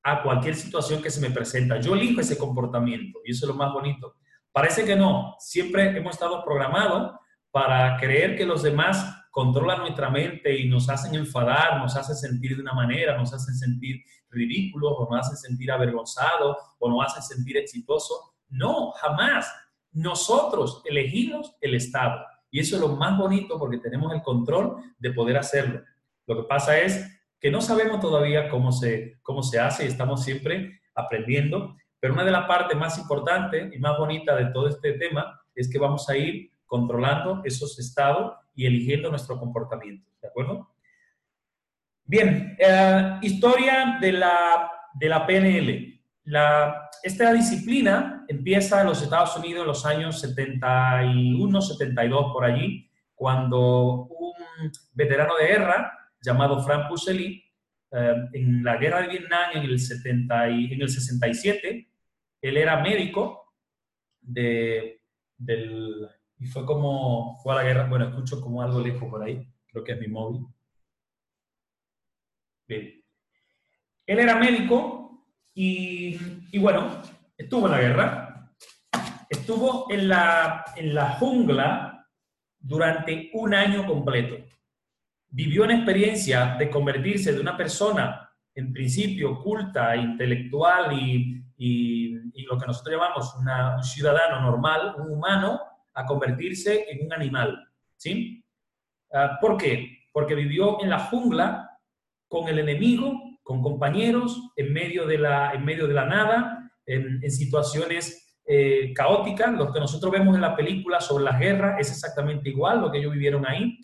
a 0.02 0.22
cualquier 0.22 0.54
situación 0.54 1.02
que 1.02 1.10
se 1.10 1.20
me 1.20 1.30
presenta. 1.30 1.80
Yo 1.80 1.94
elijo 1.94 2.20
ese 2.20 2.38
comportamiento 2.38 3.20
y 3.24 3.32
eso 3.32 3.46
es 3.46 3.48
lo 3.48 3.54
más 3.54 3.72
bonito. 3.72 4.16
Parece 4.52 4.84
que 4.84 4.94
no. 4.94 5.34
Siempre 5.38 5.96
hemos 5.96 6.12
estado 6.12 6.44
programados 6.44 7.12
para 7.50 7.96
creer 7.98 8.36
que 8.36 8.44
los 8.44 8.62
demás 8.62 9.24
controlan 9.30 9.80
nuestra 9.80 10.10
mente 10.10 10.56
y 10.56 10.68
nos 10.68 10.88
hacen 10.88 11.14
enfadar, 11.14 11.78
nos 11.80 11.96
hacen 11.96 12.14
sentir 12.14 12.54
de 12.54 12.62
una 12.62 12.74
manera, 12.74 13.16
nos 13.16 13.32
hacen 13.32 13.54
sentir 13.54 14.00
ridículos 14.28 14.92
o 14.96 15.08
nos 15.10 15.26
hacen 15.26 15.38
sentir 15.38 15.72
avergonzados 15.72 16.56
o 16.78 16.88
nos 16.88 17.06
hacen 17.06 17.36
sentir 17.36 17.56
exitosos. 17.56 18.16
No, 18.48 18.92
jamás. 18.92 19.52
Nosotros 19.90 20.82
elegimos 20.84 21.56
el 21.60 21.74
estado. 21.74 22.24
Y 22.50 22.60
eso 22.60 22.76
es 22.76 22.82
lo 22.82 22.90
más 22.90 23.18
bonito 23.18 23.58
porque 23.58 23.78
tenemos 23.78 24.12
el 24.12 24.22
control 24.22 24.76
de 24.98 25.12
poder 25.12 25.38
hacerlo. 25.38 25.82
Lo 26.26 26.36
que 26.36 26.48
pasa 26.48 26.78
es 26.78 27.14
que 27.40 27.50
no 27.50 27.60
sabemos 27.60 28.00
todavía 28.00 28.48
cómo 28.48 28.72
se, 28.72 29.18
cómo 29.22 29.42
se 29.42 29.60
hace 29.60 29.84
y 29.84 29.88
estamos 29.88 30.24
siempre 30.24 30.80
aprendiendo. 30.94 31.76
Pero 32.00 32.14
una 32.14 32.24
de 32.24 32.30
las 32.30 32.46
partes 32.46 32.76
más 32.76 32.98
importantes 32.98 33.72
y 33.72 33.78
más 33.78 33.98
bonitas 33.98 34.38
de 34.38 34.46
todo 34.46 34.68
este 34.68 34.94
tema 34.94 35.40
es 35.54 35.70
que 35.70 35.78
vamos 35.78 36.08
a 36.08 36.16
ir 36.16 36.50
controlando 36.66 37.42
esos 37.44 37.78
estados 37.78 38.34
y 38.54 38.66
eligiendo 38.66 39.10
nuestro 39.10 39.38
comportamiento. 39.38 40.08
¿De 40.20 40.28
acuerdo? 40.28 40.70
Bien, 42.04 42.56
eh, 42.58 43.18
historia 43.22 43.98
de 44.00 44.12
la, 44.12 44.70
de 44.94 45.08
la 45.08 45.26
PNL. 45.26 46.00
La, 46.24 46.90
esta 47.02 47.32
disciplina 47.32 48.24
empieza 48.28 48.80
en 48.80 48.86
los 48.86 49.02
Estados 49.02 49.36
Unidos 49.36 49.62
en 49.62 49.66
los 49.66 49.86
años 49.86 50.20
71, 50.20 51.60
72, 51.60 52.32
por 52.32 52.44
allí, 52.44 52.90
cuando 53.14 54.06
un 54.06 54.32
veterano 54.94 55.34
de 55.36 55.46
guerra 55.46 55.98
llamado 56.24 56.62
Frank 56.64 56.88
Pusely, 56.88 57.44
eh, 57.92 58.14
en 58.32 58.64
la 58.64 58.76
guerra 58.76 59.02
de 59.02 59.08
Vietnam 59.08 59.50
en 59.54 59.62
el, 59.62 59.78
70 59.78 60.50
y, 60.50 60.72
en 60.72 60.82
el 60.82 60.88
67, 60.88 61.88
él 62.40 62.56
era 62.56 62.82
médico 62.82 63.52
de, 64.20 65.00
del, 65.36 66.08
y 66.38 66.46
fue 66.46 66.64
como, 66.64 67.36
fue 67.42 67.52
a 67.52 67.56
la 67.56 67.64
guerra, 67.64 67.88
bueno, 67.88 68.08
escucho 68.08 68.40
como 68.40 68.62
algo 68.62 68.80
lejos 68.80 69.08
por 69.08 69.22
ahí, 69.22 69.46
creo 69.66 69.84
que 69.84 69.92
es 69.92 70.00
mi 70.00 70.08
móvil. 70.08 70.46
Bien. 72.66 73.02
Él 74.06 74.18
era 74.18 74.36
médico 74.36 75.26
y, 75.54 76.18
y 76.50 76.58
bueno, 76.58 77.02
estuvo 77.36 77.66
en 77.66 77.72
la 77.72 77.80
guerra, 77.80 78.52
estuvo 79.28 79.90
en 79.90 80.08
la, 80.08 80.64
en 80.76 80.94
la 80.94 81.10
jungla 81.12 82.08
durante 82.58 83.30
un 83.34 83.54
año 83.54 83.86
completo. 83.86 84.53
Vivió 85.36 85.64
una 85.64 85.74
experiencia 85.74 86.54
de 86.56 86.70
convertirse 86.70 87.32
de 87.32 87.40
una 87.40 87.56
persona, 87.56 88.30
en 88.54 88.72
principio, 88.72 89.42
culta, 89.42 89.96
intelectual 89.96 90.92
y, 90.96 91.42
y, 91.56 92.44
lo 92.44 92.56
que 92.56 92.66
nosotros 92.68 92.94
llamamos 92.94 93.34
un 93.34 93.82
ciudadano 93.82 94.40
normal, 94.42 94.94
un 94.96 95.10
humano, 95.10 95.60
a 95.92 96.06
convertirse 96.06 96.86
en 96.88 97.06
un 97.06 97.12
animal. 97.12 97.68
¿Sí? 97.96 98.44
Ah, 99.12 99.36
¿Por 99.40 99.56
qué? 99.56 100.04
Porque 100.12 100.36
vivió 100.36 100.80
en 100.80 100.90
la 100.90 101.00
jungla 101.00 101.68
con 102.28 102.48
el 102.48 102.60
enemigo, 102.60 103.20
con 103.42 103.60
compañeros, 103.60 104.52
en 104.54 104.72
medio 104.72 105.04
de 105.04 105.18
la, 105.18 105.52
en 105.52 105.64
medio 105.64 105.88
de 105.88 105.94
la 105.94 106.04
nada, 106.04 106.70
en, 106.86 107.28
situaciones 107.28 108.38
eh, 108.46 108.92
caóticas. 108.94 109.52
Lo 109.52 109.72
que 109.72 109.80
nosotros 109.80 110.12
vemos 110.12 110.36
en 110.36 110.42
la 110.42 110.54
película 110.54 111.00
sobre 111.00 111.24
la 111.24 111.36
guerra 111.36 111.76
es 111.80 111.90
exactamente 111.90 112.50
igual, 112.50 112.82
lo 112.82 112.92
que 112.92 112.98
ellos 112.98 113.12
vivieron 113.14 113.44
ahí. 113.48 113.80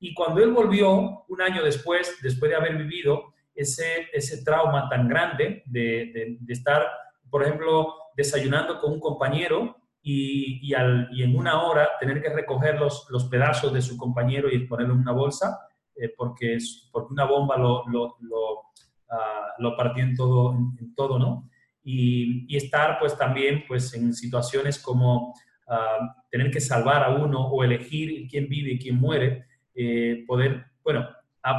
Y 0.00 0.14
cuando 0.14 0.42
él 0.42 0.50
volvió, 0.50 1.24
un 1.28 1.40
año 1.40 1.62
después, 1.62 2.18
después 2.22 2.50
de 2.50 2.56
haber 2.56 2.76
vivido 2.76 3.34
ese, 3.54 4.08
ese 4.12 4.42
trauma 4.42 4.88
tan 4.88 5.08
grande 5.08 5.62
de, 5.66 6.38
de 6.40 6.52
estar, 6.52 6.86
por 7.30 7.44
ejemplo, 7.44 7.94
desayunando 8.16 8.80
con 8.80 8.94
un 8.94 9.00
compañero 9.00 9.76
y, 10.02 10.66
y, 10.66 10.74
al, 10.74 11.08
y, 11.12 11.22
en 11.22 11.36
una 11.36 11.62
hora 11.62 11.88
tener 12.00 12.22
que 12.22 12.30
recoger 12.30 12.78
los, 12.78 13.06
los, 13.10 13.24
pedazos 13.24 13.72
de 13.72 13.82
su 13.82 13.96
compañero 13.96 14.50
y 14.50 14.66
ponerlo 14.66 14.94
en 14.94 15.00
una 15.00 15.12
bolsa 15.12 15.58
eh, 15.94 16.12
porque, 16.16 16.56
porque 16.90 17.12
una 17.12 17.24
bomba 17.24 17.56
lo, 17.58 17.86
lo, 17.88 18.16
lo, 18.20 18.52
uh, 18.60 19.58
lo 19.58 19.76
partió 19.76 20.02
en 20.02 20.16
todo, 20.16 20.52
en, 20.52 20.94
todo 20.94 21.18
¿no? 21.18 21.50
Y, 21.82 22.46
y, 22.48 22.56
estar 22.56 22.98
pues 22.98 23.16
también 23.16 23.64
pues 23.68 23.92
en 23.94 24.14
situaciones 24.14 24.78
como 24.78 25.34
uh, 25.66 26.26
tener 26.30 26.50
que 26.50 26.60
salvar 26.60 27.04
a 27.04 27.10
uno 27.10 27.46
o 27.48 27.62
elegir 27.62 28.26
quién 28.28 28.48
vive 28.48 28.72
y 28.72 28.78
quién 28.78 28.96
muere, 28.96 29.46
eh, 29.74 30.24
poder, 30.26 30.66
bueno, 30.82 31.08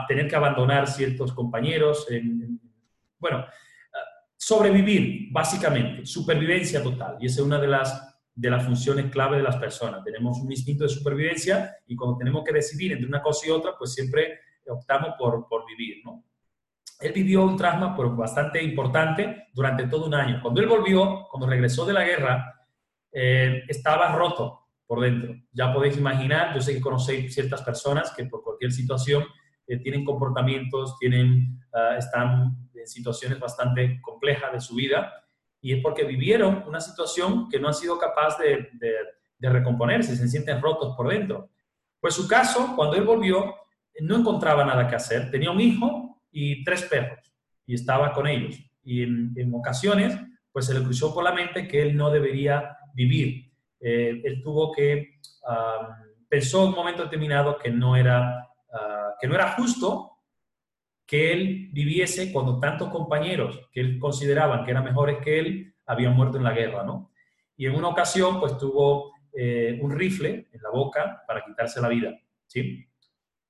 tener 0.07 0.27
que 0.27 0.35
abandonar 0.35 0.87
ciertos 0.87 1.33
compañeros, 1.33 2.07
en, 2.09 2.41
en, 2.41 2.61
bueno, 3.19 3.45
sobrevivir, 4.37 5.27
básicamente, 5.31 6.05
supervivencia 6.05 6.81
total. 6.81 7.17
Y 7.19 7.27
esa 7.27 7.41
es 7.41 7.45
una 7.45 7.59
de 7.59 7.67
las 7.67 8.11
de 8.33 8.49
las 8.49 8.65
funciones 8.65 9.11
clave 9.11 9.37
de 9.37 9.43
las 9.43 9.57
personas. 9.57 10.03
Tenemos 10.03 10.39
un 10.39 10.51
instinto 10.51 10.83
de 10.83 10.89
supervivencia 10.89 11.75
y 11.85 11.95
cuando 11.95 12.17
tenemos 12.17 12.43
que 12.43 12.53
decidir 12.53 12.93
entre 12.93 13.07
una 13.07 13.21
cosa 13.21 13.47
y 13.47 13.51
otra, 13.51 13.73
pues 13.77 13.93
siempre 13.93 14.39
optamos 14.67 15.15
por, 15.17 15.47
por 15.47 15.65
vivir, 15.67 16.01
¿no? 16.03 16.23
Él 16.99 17.13
vivió 17.13 17.43
un 17.43 17.57
trauma 17.57 17.95
bastante 17.97 18.61
importante 18.61 19.47
durante 19.53 19.87
todo 19.87 20.05
un 20.05 20.13
año. 20.13 20.39
Cuando 20.41 20.61
él 20.61 20.67
volvió, 20.67 21.27
cuando 21.29 21.47
regresó 21.47 21.83
de 21.83 21.93
la 21.93 22.03
guerra, 22.03 22.67
eh, 23.11 23.63
estaba 23.67 24.15
roto 24.15 24.60
por 24.91 24.99
dentro. 24.99 25.33
Ya 25.53 25.73
podéis 25.73 25.95
imaginar, 25.95 26.53
yo 26.53 26.59
sé 26.59 26.73
que 26.73 26.81
conocéis 26.81 27.33
ciertas 27.33 27.61
personas 27.61 28.11
que 28.13 28.25
por 28.25 28.43
cualquier 28.43 28.73
situación 28.73 29.23
eh, 29.65 29.77
tienen 29.77 30.03
comportamientos, 30.03 30.99
tienen, 30.99 31.61
uh, 31.71 31.97
están 31.97 32.57
en 32.73 32.85
situaciones 32.85 33.39
bastante 33.39 34.01
complejas 34.01 34.51
de 34.51 34.59
su 34.59 34.75
vida 34.75 35.13
y 35.61 35.71
es 35.71 35.81
porque 35.81 36.03
vivieron 36.03 36.65
una 36.67 36.81
situación 36.81 37.47
que 37.47 37.57
no 37.57 37.69
han 37.69 37.73
sido 37.73 37.97
capaz 37.97 38.37
de, 38.37 38.67
recomponerse, 39.39 40.13
se 40.17 40.27
sienten 40.27 40.61
rotos 40.61 40.93
por 40.97 41.07
dentro. 41.07 41.51
Pues 42.01 42.13
su 42.13 42.27
caso, 42.27 42.73
cuando 42.75 42.97
él 42.97 43.05
volvió, 43.05 43.55
no 44.01 44.17
encontraba 44.17 44.65
nada 44.65 44.89
que 44.89 44.97
hacer. 44.97 45.31
Tenía 45.31 45.51
un 45.51 45.61
hijo 45.61 46.21
y 46.33 46.65
tres 46.65 46.83
perros 46.83 47.33
y 47.65 47.75
estaba 47.75 48.11
con 48.11 48.27
ellos. 48.27 48.59
Y 48.83 49.03
en, 49.03 49.53
ocasiones, 49.53 50.19
pues 50.51 50.65
se 50.65 50.73
le 50.73 50.83
cruzó 50.83 51.13
por 51.13 51.23
la 51.23 51.31
mente 51.31 51.65
que 51.65 51.81
él 51.81 51.95
no 51.95 52.09
debería 52.11 52.75
vivir. 52.93 53.50
Eh, 53.81 54.21
él 54.23 54.41
tuvo 54.41 54.71
que, 54.71 55.19
uh, 55.43 55.85
pensó 56.29 56.63
en 56.63 56.69
un 56.69 56.75
momento 56.75 57.03
determinado 57.03 57.57
que 57.57 57.69
no 57.69 57.95
era, 57.95 58.47
uh, 58.71 59.17
que 59.19 59.27
no 59.27 59.35
era 59.35 59.53
justo 59.53 60.11
que 61.05 61.33
él 61.33 61.69
viviese 61.73 62.31
cuando 62.31 62.57
tantos 62.57 62.87
compañeros 62.89 63.67
que 63.73 63.81
él 63.81 63.99
consideraban 63.99 64.63
que 64.63 64.71
eran 64.71 64.85
mejores 64.85 65.17
que 65.17 65.39
él 65.39 65.75
habían 65.85 66.15
muerto 66.15 66.37
en 66.37 66.45
la 66.45 66.53
guerra, 66.53 66.83
¿no? 66.83 67.11
Y 67.57 67.65
en 67.65 67.75
una 67.75 67.89
ocasión, 67.89 68.39
pues 68.39 68.57
tuvo 68.57 69.13
eh, 69.33 69.77
un 69.81 69.91
rifle 69.91 70.47
en 70.51 70.61
la 70.61 70.69
boca 70.69 71.23
para 71.27 71.43
quitarse 71.43 71.81
la 71.81 71.89
vida, 71.89 72.17
¿sí? 72.47 72.87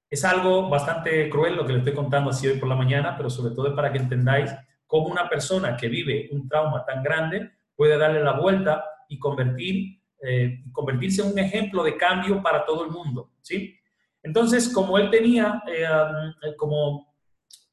Es 0.10 0.26
algo 0.26 0.70
bastante 0.70 1.30
cruel 1.30 1.56
lo 1.56 1.66
que 1.66 1.74
le 1.74 1.80
estoy 1.80 1.94
contando 1.94 2.32
así 2.32 2.48
hoy 2.48 2.58
por 2.58 2.68
la 2.68 2.76
mañana, 2.76 3.16
pero 3.16 3.30
sobre 3.30 3.54
todo 3.54 3.76
para 3.76 3.92
que 3.92 4.00
entendáis 4.00 4.52
cómo 4.88 5.08
una 5.08 5.30
persona 5.30 5.78
que 5.78 5.88
vive 5.88 6.30
un 6.32 6.50
trauma 6.50 6.84
tan 6.84 7.04
grande 7.04 7.52
puede 7.76 7.98
darle 7.98 8.24
la 8.24 8.34
vuelta 8.34 8.84
y 9.08 9.20
convertir, 9.20 10.01
eh, 10.22 10.64
convertirse 10.72 11.22
en 11.22 11.34
un 11.34 11.40
ejemplo 11.40 11.84
de 11.84 11.98
cambio 11.98 12.42
para 12.42 12.66
todo 12.66 12.86
el 12.86 12.92
mundo, 12.92 13.32
¿sí? 13.42 13.76
Entonces, 14.24 14.72
como 14.72 14.98
él 14.98 15.10
tenía 15.10 15.64
eh, 15.68 16.56
como 16.58 17.12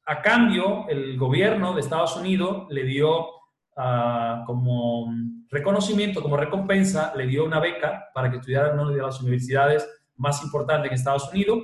a 0.09 0.23
cambio, 0.23 0.87
el 0.89 1.19
gobierno 1.19 1.75
de 1.75 1.81
Estados 1.81 2.17
Unidos 2.17 2.65
le 2.71 2.83
dio 2.83 3.27
uh, 3.29 4.43
como 4.47 5.13
reconocimiento, 5.49 6.23
como 6.23 6.35
recompensa, 6.35 7.13
le 7.15 7.27
dio 7.27 7.45
una 7.45 7.59
beca 7.59 8.09
para 8.11 8.31
que 8.31 8.37
estudiara 8.37 8.73
en 8.73 8.79
una 8.79 8.89
de 8.89 9.03
las 9.03 9.21
universidades 9.21 9.87
más 10.15 10.43
importantes 10.43 10.89
en 10.89 10.95
Estados 10.95 11.31
Unidos. 11.31 11.59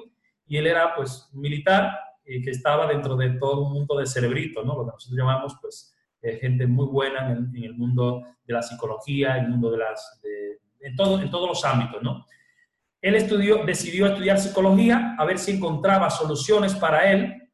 Y 0.45 0.57
él 0.57 0.67
era, 0.67 0.93
pues, 0.95 1.27
militar 1.33 1.97
y 2.23 2.43
que 2.43 2.51
estaba 2.51 2.85
dentro 2.85 3.15
de 3.15 3.31
todo 3.31 3.63
un 3.63 3.73
mundo 3.73 3.97
de 3.97 4.05
cerebrito, 4.05 4.63
¿no? 4.63 4.75
Lo 4.75 4.85
que 4.85 4.91
nosotros 4.91 5.17
llamamos, 5.17 5.55
pues, 5.59 5.95
eh, 6.21 6.37
gente 6.39 6.67
muy 6.67 6.85
buena 6.85 7.31
en 7.31 7.63
el, 7.63 7.73
mundo 7.73 8.21
de 8.45 8.53
la 8.53 8.61
psicología, 8.61 9.39
el 9.39 9.49
mundo 9.49 9.71
de 9.71 9.77
las... 9.79 10.21
en, 10.85 10.95
todo, 10.95 11.21
en 11.21 11.29
todos 11.29 11.49
los 11.49 11.65
ámbitos, 11.65 12.01
¿no? 12.01 12.25
Él 13.01 13.15
estudió, 13.15 13.63
decidió 13.65 14.07
estudiar 14.07 14.39
psicología 14.39 15.15
a 15.17 15.25
ver 15.25 15.37
si 15.37 15.51
encontraba 15.51 16.09
soluciones 16.09 16.73
para 16.73 17.11
él 17.11 17.45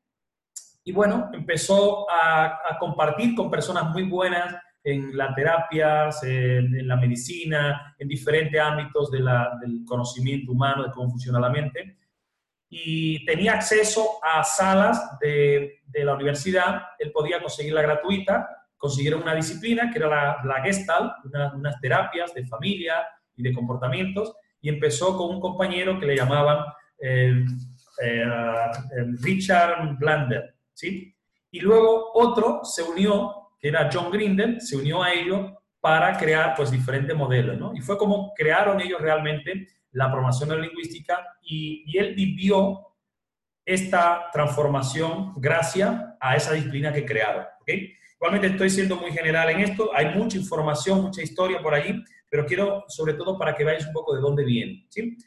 y 0.83 0.91
bueno, 0.91 1.29
empezó 1.33 2.07
a, 2.09 2.77
compartir 2.79 3.35
con 3.35 3.51
personas 3.51 3.89
muy 3.91 4.03
buenas 4.03 4.55
en 4.83 5.15
las 5.15 5.35
terapias, 5.35 6.23
en, 6.23 6.87
la 6.87 6.95
medicina, 6.95 7.95
en 7.99 8.07
diferentes 8.07 8.59
ámbitos 8.59 9.11
del 9.11 9.85
conocimiento 9.85 10.51
humano, 10.51 10.83
de 10.83 10.91
cómo 10.91 11.11
funciona 11.11 11.39
la 11.39 11.49
mente. 11.49 11.97
Y 12.69 13.23
tenía 13.25 13.53
acceso 13.53 14.19
a 14.23 14.43
salas 14.43 15.19
de, 15.19 15.81
la 15.93 16.15
universidad, 16.15 16.83
él 16.97 17.11
podía 17.11 17.41
conseguirla 17.41 17.81
gratuita, 17.81 18.47
consiguieron 18.77 19.21
una 19.21 19.35
disciplina 19.35 19.91
que 19.91 19.99
era 19.99 20.07
la, 20.07 20.41
la 20.43 20.63
Gestalt, 20.63 21.13
unas 21.53 21.79
terapias 21.79 22.33
de 22.33 22.47
familia 22.47 23.05
y 23.35 23.43
de 23.43 23.53
comportamientos, 23.53 24.33
y 24.61 24.69
empezó 24.69 25.17
con 25.17 25.35
un 25.35 25.41
compañero 25.41 25.99
que 25.99 26.05
le 26.05 26.15
llamaban 26.15 26.65
eh, 26.99 27.43
eh, 28.03 28.25
Richard 29.21 29.97
Blander. 29.97 30.55
¿sí? 30.73 31.15
Y 31.51 31.59
luego 31.59 32.11
otro 32.13 32.61
se 32.63 32.83
unió, 32.83 33.49
que 33.59 33.69
era 33.69 33.89
John 33.91 34.11
Grindel, 34.11 34.61
se 34.61 34.77
unió 34.77 35.03
a 35.03 35.13
ello 35.13 35.61
para 35.79 36.15
crear 36.17 36.53
pues 36.55 36.69
diferentes 36.69 37.15
modelos, 37.15 37.57
¿no? 37.57 37.73
Y 37.75 37.81
fue 37.81 37.97
como 37.97 38.33
crearon 38.35 38.79
ellos 38.79 39.01
realmente 39.01 39.67
la 39.93 40.05
programación 40.05 40.49
neurolingüística 40.49 41.25
y, 41.41 41.83
y 41.87 41.97
él 41.97 42.13
vivió 42.13 42.91
esta 43.65 44.29
transformación 44.31 45.33
gracias 45.37 45.91
a 46.19 46.35
esa 46.35 46.53
disciplina 46.53 46.93
que 46.93 47.05
crearon. 47.05 47.45
Igualmente 48.21 48.47
estoy 48.47 48.69
siendo 48.69 48.97
muy 48.97 49.11
general 49.11 49.49
en 49.49 49.61
esto, 49.61 49.89
hay 49.95 50.13
mucha 50.15 50.37
información, 50.37 51.01
mucha 51.01 51.23
historia 51.23 51.59
por 51.61 51.73
allí, 51.73 52.03
pero 52.31 52.45
quiero 52.45 52.85
sobre 52.87 53.13
todo 53.13 53.37
para 53.37 53.53
que 53.53 53.65
veáis 53.65 53.85
un 53.85 53.91
poco 53.91 54.15
de 54.15 54.21
dónde 54.21 54.45
viene, 54.45 54.85
¿sí? 54.87 55.17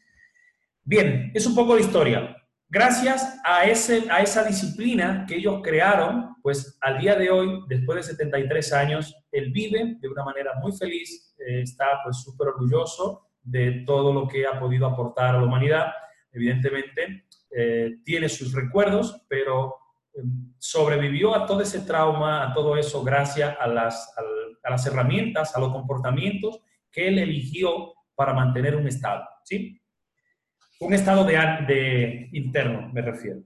Bien, 0.82 1.30
es 1.34 1.46
un 1.46 1.54
poco 1.54 1.75
de 1.75 1.82
historia. 1.82 2.34
Gracias 2.66 3.40
a, 3.44 3.66
ese, 3.66 4.11
a 4.11 4.23
esa 4.23 4.42
disciplina 4.42 5.26
que 5.28 5.37
ellos 5.37 5.61
crearon, 5.62 6.34
pues 6.42 6.78
al 6.80 6.99
día 6.99 7.14
de 7.14 7.30
hoy, 7.30 7.61
después 7.68 7.96
de 7.96 8.12
73 8.14 8.73
años, 8.73 9.14
él 9.30 9.52
vive 9.52 9.99
de 10.00 10.08
una 10.08 10.25
manera 10.25 10.54
muy 10.61 10.73
feliz, 10.73 11.34
eh, 11.38 11.61
está 11.61 12.00
pues 12.02 12.23
súper 12.23 12.49
orgulloso 12.49 13.28
de 13.42 13.84
todo 13.87 14.12
lo 14.12 14.26
que 14.26 14.46
ha 14.46 14.58
podido 14.58 14.87
aportar 14.87 15.34
a 15.34 15.38
la 15.38 15.44
humanidad. 15.44 15.92
Evidentemente, 16.32 17.26
eh, 17.50 17.99
tiene 18.02 18.30
sus 18.30 18.54
recuerdos, 18.54 19.23
pero 19.28 19.76
em, 20.14 20.54
sobrevivió 20.58 21.34
a 21.34 21.44
todo 21.44 21.61
ese 21.61 21.80
trauma, 21.80 22.49
a 22.49 22.54
todo 22.54 22.76
eso, 22.78 23.04
gracias 23.04 23.54
a 23.61 23.66
las, 23.66 24.14
a 24.62 24.70
las 24.70 24.87
herramientas, 24.87 25.54
a 25.54 25.61
los 25.61 25.70
comportamientos 25.70 26.61
que 26.94 27.08
él 27.08 27.18
eligió 27.18 27.92
para 28.14 28.32
mantener 28.32 28.76
un 28.76 28.86
estado. 28.86 29.24
¿sí? 29.44 29.80
Un 30.80 30.94
estado 30.94 31.24
de, 31.24 32.28
interno, 32.32 32.88
me 32.92 33.02
refiero. 33.02 33.42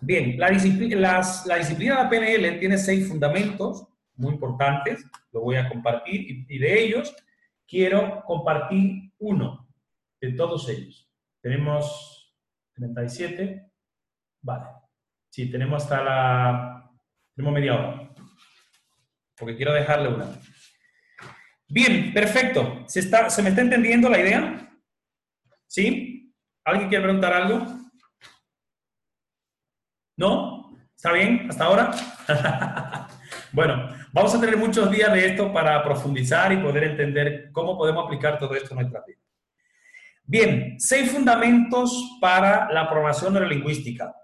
Bien, 0.00 0.38
la 0.38 0.50
disciplina, 0.50 1.22
la 1.46 1.56
de 1.56 2.08
PNL 2.10 2.58
tiene 2.58 2.76
seis 2.76 3.08
fundamentos 3.08 3.86
muy 4.16 4.34
importantes, 4.34 5.04
lo 5.32 5.40
voy 5.40 5.56
a 5.56 5.68
compartir, 5.68 6.46
y, 6.48 6.58
de 6.58 6.84
ellos 6.84 7.14
quiero 7.66 8.22
compartir 8.26 9.12
uno 9.18 9.68
de 10.20 10.32
todos 10.32 10.68
ellos. 10.68 11.08
Tenemos 11.40 12.36
37, 12.74 13.70
vale. 14.42 14.66
Sí, 15.30 15.50
tenemos 15.50 15.82
hasta 15.82 16.02
la... 16.02 16.90
tenemos 17.34 17.54
media 17.54 17.74
hora, 17.74 18.14
porque 19.36 19.56
quiero 19.56 19.72
dejarle 19.72 20.08
una. 20.08 20.26
Bien, 21.72 22.12
perfecto. 22.12 22.84
¿Se, 22.86 23.00
está, 23.00 23.30
¿Se 23.30 23.42
me 23.42 23.48
está 23.48 23.62
entendiendo 23.62 24.10
la 24.10 24.20
idea? 24.20 24.70
¿Sí? 25.66 26.30
¿Alguien 26.66 26.90
quiere 26.90 27.04
preguntar 27.04 27.32
algo? 27.32 27.66
¿No? 30.18 30.76
¿Está 30.94 31.12
bien 31.12 31.46
hasta 31.48 31.64
ahora? 31.64 31.90
bueno, 33.52 33.88
vamos 34.12 34.34
a 34.34 34.40
tener 34.40 34.58
muchos 34.58 34.90
días 34.90 35.14
de 35.14 35.28
esto 35.28 35.50
para 35.50 35.82
profundizar 35.82 36.52
y 36.52 36.58
poder 36.58 36.84
entender 36.84 37.50
cómo 37.52 37.78
podemos 37.78 38.04
aplicar 38.04 38.38
todo 38.38 38.54
esto 38.54 38.74
en 38.74 38.80
nuestra 38.80 39.02
vida. 39.06 39.18
Bien, 40.24 40.78
seis 40.78 41.10
fundamentos 41.10 42.18
para 42.20 42.70
la 42.70 42.86
programación 42.86 43.32
neurolingüística. 43.32 44.14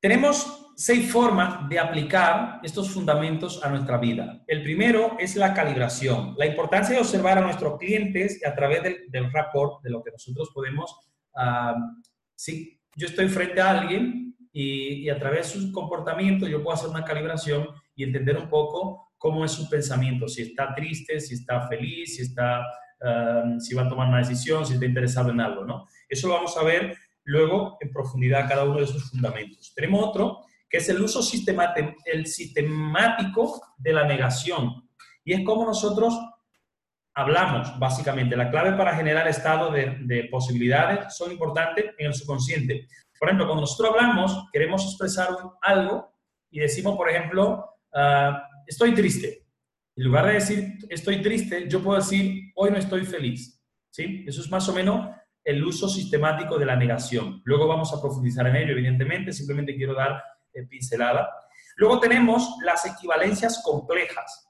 Tenemos 0.00 0.61
seis 0.76 1.10
formas 1.10 1.68
de 1.68 1.78
aplicar 1.78 2.60
estos 2.62 2.90
fundamentos 2.90 3.62
a 3.62 3.68
nuestra 3.70 3.98
vida. 3.98 4.42
El 4.46 4.62
primero 4.62 5.16
es 5.18 5.36
la 5.36 5.54
calibración, 5.54 6.34
la 6.38 6.46
importancia 6.46 6.94
de 6.94 7.00
observar 7.00 7.38
a 7.38 7.42
nuestros 7.42 7.78
clientes 7.78 8.40
a 8.46 8.54
través 8.54 8.82
del, 8.82 9.10
del 9.10 9.32
rapport, 9.32 9.82
de 9.82 9.90
lo 9.90 10.02
que 10.02 10.10
nosotros 10.10 10.50
podemos, 10.54 10.90
uh, 11.34 12.02
si 12.34 12.80
yo 12.96 13.06
estoy 13.06 13.28
frente 13.28 13.60
a 13.60 13.70
alguien 13.70 14.36
y, 14.52 15.08
a 15.08 15.18
través 15.18 15.54
de 15.54 15.60
su 15.60 15.72
comportamiento 15.72 16.46
yo 16.46 16.62
puedo 16.62 16.74
hacer 16.74 16.90
una 16.90 17.04
calibración 17.04 17.68
y 17.94 18.04
entender 18.04 18.36
un 18.36 18.48
poco 18.48 19.12
cómo 19.16 19.44
es 19.44 19.52
su 19.52 19.68
pensamiento, 19.68 20.28
si 20.28 20.42
está 20.42 20.74
triste, 20.74 21.20
si 21.20 21.34
está 21.34 21.68
feliz, 21.68 22.16
si, 22.16 22.22
está, 22.22 22.64
si 23.60 23.74
va 23.74 23.82
a 23.82 23.88
tomar 23.88 24.08
una 24.08 24.18
decisión, 24.18 24.66
si 24.66 24.74
está 24.74 24.84
interesado 24.84 25.30
en 25.30 25.40
algo, 25.40 25.64
¿no? 25.64 25.86
Eso 26.08 26.26
lo 26.26 26.34
vamos 26.34 26.56
a 26.56 26.64
ver 26.64 26.96
luego 27.24 27.76
en 27.80 27.92
profundidad 27.92 28.48
cada 28.48 28.64
uno 28.64 28.78
de 28.78 28.84
esos 28.84 29.10
fundamentos. 29.10 29.72
Tenemos 29.74 30.08
otro 30.08 30.40
que 30.72 30.78
es 30.78 30.88
el 30.88 31.02
uso 31.02 31.20
el 32.06 32.26
sistemático 32.26 33.60
de 33.76 33.92
la 33.92 34.04
negación. 34.06 34.88
Y 35.22 35.34
es 35.34 35.44
como 35.44 35.66
nosotros 35.66 36.18
hablamos, 37.12 37.78
básicamente. 37.78 38.36
La 38.36 38.50
clave 38.50 38.72
para 38.72 38.96
generar 38.96 39.28
estado 39.28 39.70
de, 39.70 40.28
posibilidades 40.30 41.14
son 41.14 41.30
importantes 41.30 41.90
en 41.98 42.06
el 42.06 42.14
subconsciente. 42.14 42.88
Por 43.18 43.28
ejemplo, 43.28 43.46
cuando 43.46 43.60
nosotros 43.60 43.90
hablamos, 43.90 44.48
queremos 44.50 44.82
expresar 44.86 45.28
algo 45.60 46.10
y 46.50 46.60
decimos, 46.60 46.96
por 46.96 47.10
ejemplo, 47.10 47.66
ah, 47.92 48.42
estoy 48.66 48.94
triste. 48.94 49.44
En 49.94 50.04
lugar 50.04 50.24
de 50.24 50.32
decir 50.32 50.78
estoy 50.88 51.20
triste, 51.20 51.68
yo 51.68 51.82
puedo 51.82 51.98
decir 51.98 52.50
hoy 52.56 52.70
no 52.70 52.78
estoy 52.78 53.04
feliz. 53.04 53.62
¿Sí? 53.90 54.24
Eso 54.26 54.40
es 54.40 54.50
más 54.50 54.66
o 54.70 54.72
menos 54.72 55.10
el 55.44 55.62
uso 55.62 55.86
sistemático 55.86 56.58
de 56.58 56.64
la 56.64 56.76
negación. 56.76 57.42
Luego 57.44 57.68
vamos 57.68 57.92
a 57.92 58.00
profundizar 58.00 58.46
en 58.46 58.56
ello, 58.56 58.72
evidentemente. 58.72 59.34
Simplemente 59.34 59.76
quiero 59.76 59.92
dar 59.92 60.31
pincelada. 60.68 61.28
Luego 61.76 62.00
tenemos 62.00 62.56
las 62.62 62.84
equivalencias 62.86 63.62
complejas. 63.64 64.48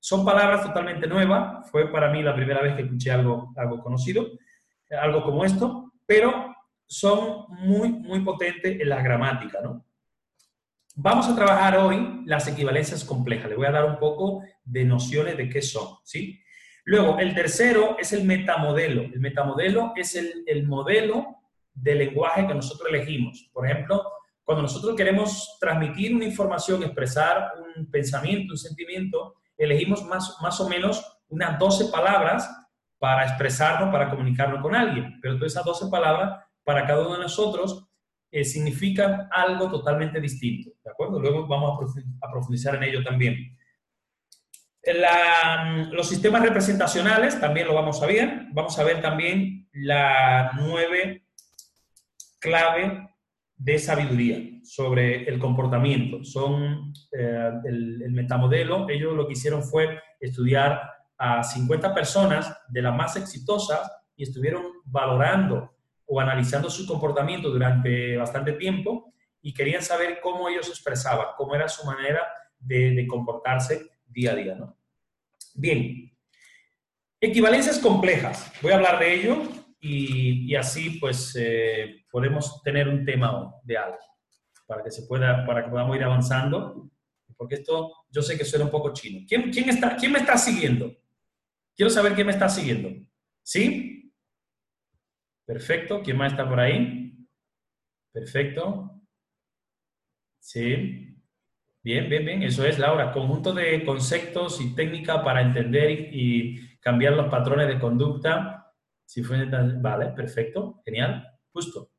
Son 0.00 0.24
palabras 0.24 0.62
totalmente 0.62 1.06
nuevas. 1.06 1.70
Fue 1.70 1.90
para 1.90 2.10
mí 2.10 2.22
la 2.22 2.34
primera 2.34 2.60
vez 2.60 2.74
que 2.74 2.82
escuché 2.82 3.10
algo, 3.10 3.52
algo 3.56 3.82
conocido, 3.82 4.26
algo 5.00 5.22
como 5.22 5.44
esto, 5.44 5.92
pero 6.04 6.54
son 6.86 7.46
muy, 7.48 7.88
muy 7.88 8.20
potentes 8.20 8.80
en 8.80 8.88
la 8.88 9.02
gramática, 9.02 9.60
¿no? 9.62 9.84
Vamos 10.96 11.28
a 11.28 11.34
trabajar 11.34 11.78
hoy 11.78 12.22
las 12.24 12.46
equivalencias 12.46 13.04
complejas. 13.04 13.50
Le 13.50 13.56
voy 13.56 13.66
a 13.66 13.72
dar 13.72 13.84
un 13.84 13.98
poco 13.98 14.44
de 14.62 14.84
nociones 14.84 15.36
de 15.36 15.48
qué 15.48 15.60
son, 15.60 15.96
¿sí? 16.04 16.40
Luego, 16.84 17.18
el 17.18 17.34
tercero 17.34 17.96
es 17.98 18.12
el 18.12 18.24
metamodelo. 18.24 19.02
El 19.02 19.18
metamodelo 19.20 19.92
es 19.96 20.14
el, 20.14 20.44
el 20.46 20.66
modelo 20.66 21.38
de 21.72 21.94
lenguaje 21.94 22.46
que 22.46 22.54
nosotros 22.54 22.88
elegimos. 22.90 23.50
Por 23.52 23.68
ejemplo, 23.68 24.04
cuando 24.44 24.62
nosotros 24.62 24.94
queremos 24.94 25.56
transmitir 25.58 26.14
una 26.14 26.26
información, 26.26 26.82
expresar 26.82 27.52
un 27.76 27.90
pensamiento, 27.90 28.52
un 28.52 28.58
sentimiento, 28.58 29.36
elegimos 29.56 30.04
más, 30.04 30.36
más 30.42 30.60
o 30.60 30.68
menos 30.68 31.02
unas 31.28 31.58
12 31.58 31.86
palabras 31.86 32.48
para 32.98 33.24
expresarnos, 33.24 33.90
para 33.90 34.10
comunicarnos 34.10 34.60
con 34.60 34.74
alguien. 34.74 35.18
Pero 35.20 35.36
todas 35.36 35.52
esas 35.52 35.64
12 35.64 35.90
palabras, 35.90 36.44
para 36.62 36.86
cada 36.86 37.00
uno 37.00 37.14
de 37.14 37.22
nosotros, 37.22 37.88
eh, 38.30 38.44
significan 38.44 39.28
algo 39.30 39.70
totalmente 39.70 40.20
distinto. 40.20 40.70
¿De 40.84 40.90
acuerdo? 40.90 41.20
Luego 41.20 41.46
vamos 41.46 41.94
a 42.20 42.30
profundizar 42.30 42.74
en 42.74 42.82
ello 42.82 43.02
también. 43.02 43.56
los 45.90 46.06
sistemas 46.06 46.42
representacionales 46.42 47.40
también 47.40 47.66
lo 47.66 47.74
vamos 47.74 48.02
a 48.02 48.06
ver. 48.06 48.46
Vamos 48.52 48.78
a 48.78 48.84
ver 48.84 49.00
también 49.00 49.68
la 49.72 50.52
nueve 50.54 51.24
clave 52.38 53.13
de 53.64 53.78
sabiduría 53.78 54.60
sobre 54.62 55.24
el 55.24 55.38
comportamiento. 55.38 56.22
Son 56.22 56.92
eh, 57.10 57.50
el, 57.64 58.12
metamodelo, 58.12 58.86
ellos 58.90 59.14
lo 59.14 59.26
que 59.26 59.32
hicieron 59.32 59.62
fue 59.62 59.98
estudiar 60.20 60.82
a 61.16 61.42
50 61.42 61.94
personas 61.94 62.54
de 62.68 62.82
las 62.82 62.94
más 62.94 63.16
exitosas 63.16 63.90
y 64.16 64.24
estuvieron 64.24 64.64
valorando 64.84 65.72
o 66.04 66.20
analizando 66.20 66.68
su 66.68 66.86
comportamiento 66.86 67.48
durante 67.48 68.18
bastante 68.18 68.52
tiempo 68.52 69.14
y 69.40 69.54
querían 69.54 69.82
saber 69.82 70.20
cómo 70.22 70.50
ellos 70.50 70.68
expresaban, 70.68 71.28
cómo 71.34 71.54
era 71.54 71.66
su 71.66 71.86
manera 71.86 72.20
de, 72.58 73.06
comportarse 73.08 73.86
día 74.06 74.32
a 74.32 74.34
día. 74.34 74.54
¿no? 74.56 74.76
Bien, 75.54 76.12
equivalencias 77.18 77.78
complejas. 77.78 78.52
Voy 78.60 78.72
a 78.72 78.76
hablar 78.76 78.98
de 78.98 79.14
ello 79.14 79.63
y, 79.84 80.54
así 80.54 80.98
pues 80.98 81.36
eh, 81.38 82.04
podemos 82.10 82.62
tener 82.62 82.88
un 82.88 83.04
tema 83.04 83.54
de 83.62 83.76
algo 83.76 83.98
para 84.66 84.82
que 84.82 84.90
se 84.90 85.06
pueda, 85.06 85.44
para 85.44 85.64
que 85.64 85.70
podamos 85.70 85.96
ir 85.96 86.04
avanzando, 86.04 86.90
porque 87.36 87.56
esto 87.56 87.92
yo 88.10 88.22
sé 88.22 88.38
que 88.38 88.44
suena 88.44 88.64
un 88.64 88.70
poco 88.70 88.92
chino. 88.92 89.24
¿Quién, 89.28 89.50
quién, 89.50 89.68
está, 89.68 89.96
quién 89.96 90.12
me 90.12 90.20
está 90.20 90.36
siguiendo? 90.38 90.90
Quiero 91.76 91.90
saber 91.90 92.14
quién 92.14 92.26
me 92.26 92.32
está 92.32 92.48
siguiendo. 92.48 92.90
¿Sí? 93.42 94.12
Perfecto. 95.44 96.02
¿Quién 96.02 96.16
más 96.16 96.32
está 96.32 96.48
por 96.48 96.60
ahí? 96.60 97.26
Perfecto. 98.12 99.02
Sí. 100.38 101.20
Bien, 101.82 102.08
bien, 102.08 102.24
bien. 102.24 102.42
Eso 102.42 102.64
es, 102.64 102.78
Laura. 102.78 103.12
Conjunto 103.12 103.52
de 103.52 103.84
conceptos 103.84 104.60
y 104.60 104.74
técnica 104.74 105.22
para 105.22 105.42
entender 105.42 105.90
y, 105.90 106.78
cambiar 106.80 107.14
los 107.14 107.30
patrones 107.30 107.66
de 107.66 107.78
conducta. 107.78 108.63
Si 109.04 109.22
fue 109.22 109.44
Vale, 109.46 110.10
perfecto. 110.10 110.80
Genial. 110.84 111.26
Justo. 111.52 111.90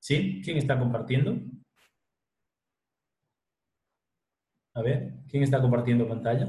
¿Sí? 0.00 0.40
¿Quién 0.44 0.58
está 0.58 0.78
compartiendo? 0.78 1.36
A 4.74 4.82
ver, 4.82 5.14
¿quién 5.28 5.42
está 5.42 5.60
compartiendo 5.60 6.06
pantalla? 6.06 6.46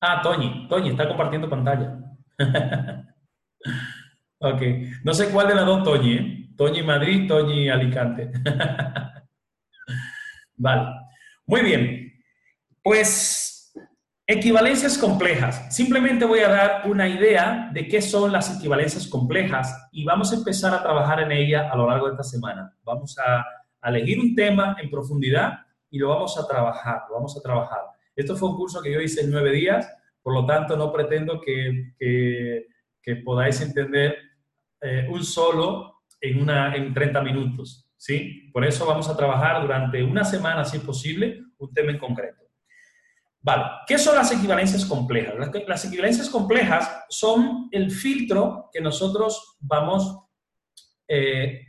Ah, 0.00 0.20
Toñi. 0.22 0.66
Toñi 0.68 0.90
está 0.90 1.08
compartiendo 1.08 1.48
pantalla. 1.48 1.98
ok. 4.38 4.62
No 5.04 5.14
sé 5.14 5.30
cuál 5.30 5.48
de 5.48 5.54
las 5.54 5.66
dos 5.66 5.82
Toñi, 5.84 6.14
¿eh? 6.14 6.48
Toñi 6.56 6.82
Madrid, 6.82 7.28
Toñi 7.28 7.68
Alicante. 7.68 8.30
vale. 10.56 10.88
Muy 11.46 11.62
bien. 11.62 12.12
Pues 12.82 13.55
equivalencias 14.26 14.98
complejas. 14.98 15.72
Simplemente 15.74 16.24
voy 16.24 16.40
a 16.40 16.48
dar 16.48 16.82
una 16.90 17.08
idea 17.08 17.70
de 17.72 17.86
qué 17.86 18.02
son 18.02 18.32
las 18.32 18.56
equivalencias 18.56 19.06
complejas 19.06 19.88
y 19.92 20.04
vamos 20.04 20.32
a 20.32 20.36
empezar 20.36 20.74
a 20.74 20.82
trabajar 20.82 21.20
en 21.20 21.30
ella 21.30 21.70
a 21.70 21.76
lo 21.76 21.88
largo 21.88 22.06
de 22.06 22.12
esta 22.12 22.24
semana. 22.24 22.74
Vamos 22.84 23.16
a, 23.18 23.44
elegir 23.82 24.18
un 24.18 24.34
tema 24.34 24.76
en 24.82 24.90
profundidad 24.90 25.60
y 25.90 25.98
lo 25.98 26.08
vamos 26.08 26.36
a 26.36 26.48
trabajar, 26.48 27.02
vamos 27.08 27.36
a 27.36 27.40
trabajar. 27.40 27.82
Esto 28.16 28.34
fue 28.34 28.48
un 28.48 28.56
curso 28.56 28.82
que 28.82 28.92
yo 28.92 29.00
hice 29.00 29.20
en 29.20 29.30
nueve 29.30 29.52
días, 29.52 29.88
por 30.24 30.34
lo 30.34 30.44
tanto 30.44 30.76
no 30.76 30.92
pretendo 30.92 31.40
que, 31.40 31.92
que, 31.96 33.16
podáis 33.24 33.60
entender 33.60 34.18
eh, 34.80 35.06
un 35.08 35.22
solo 35.22 36.02
en, 36.20 36.42
una, 36.42 36.74
en 36.74 36.92
30 36.92 37.22
minutos, 37.22 37.88
¿sí? 37.96 38.50
Por 38.52 38.64
eso 38.64 38.84
vamos 38.86 39.08
a 39.08 39.16
trabajar 39.16 39.62
durante 39.62 40.02
una 40.02 40.24
semana, 40.24 40.64
si 40.64 40.78
es 40.78 40.82
posible, 40.82 41.44
un 41.58 41.72
tema 41.72 41.92
en 41.92 41.98
concreto. 41.98 42.45
Vale, 43.46 43.62
¿qué 43.86 43.96
son 43.96 44.16
las 44.16 44.32
equivalencias 44.32 44.84
complejas? 44.84 45.32
Las, 45.68 45.84
equivalencias 45.84 46.28
complejas 46.28 47.04
son 47.08 47.68
el 47.70 47.92
filtro 47.92 48.68
que 48.72 48.80
nosotros 48.80 49.56
vamos 49.60 50.18
eh, 51.06 51.64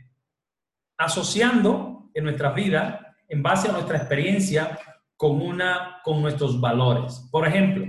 asociando 0.98 2.10
en 2.14 2.24
nuestra 2.24 2.50
vida 2.50 3.14
en 3.28 3.44
base 3.44 3.68
a 3.68 3.72
nuestra 3.72 3.98
experiencia 3.98 4.76
con, 5.16 5.40
una, 5.40 6.00
con 6.02 6.20
nuestros 6.20 6.60
valores. 6.60 7.28
Por 7.30 7.46
ejemplo, 7.46 7.86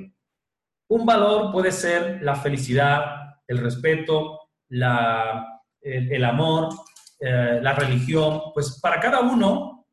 un 0.88 1.06
valor 1.08 1.52
puede 1.52 1.72
ser 1.72 2.22
la 2.22 2.36
felicidad, 2.36 3.40
el 3.48 3.58
respeto, 3.58 4.52
la, 4.68 5.64
el, 5.82 6.24
amor, 6.26 6.70
eh, 7.20 7.58
la 7.60 7.74
religión. 7.74 8.52
Pues 8.54 8.80
para 8.80 9.00
cada 9.00 9.22
uno 9.22 9.88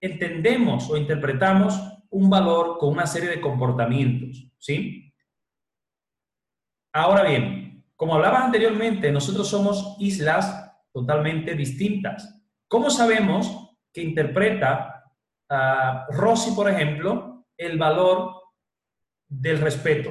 entendemos 0.00 0.88
o 0.88 0.96
interpretamos 0.96 1.78
un 2.12 2.30
valor 2.30 2.78
con 2.78 2.90
una 2.90 3.06
serie 3.06 3.30
de 3.30 3.40
comportamientos, 3.40 4.46
¿sí? 4.58 5.12
Ahora 6.92 7.24
bien, 7.24 7.84
como 7.96 8.14
hablaba 8.14 8.44
anteriormente, 8.44 9.10
nosotros 9.10 9.48
somos 9.48 9.96
islas 9.98 10.72
totalmente 10.92 11.54
distintas. 11.54 12.42
¿Cómo 12.68 12.90
sabemos 12.90 13.76
que 13.92 14.02
interpreta 14.02 15.04
uh, 15.48 16.12
Rossi, 16.12 16.52
por 16.52 16.68
ejemplo, 16.68 17.46
el 17.56 17.78
valor 17.78 18.34
del 19.28 19.60
respeto? 19.60 20.10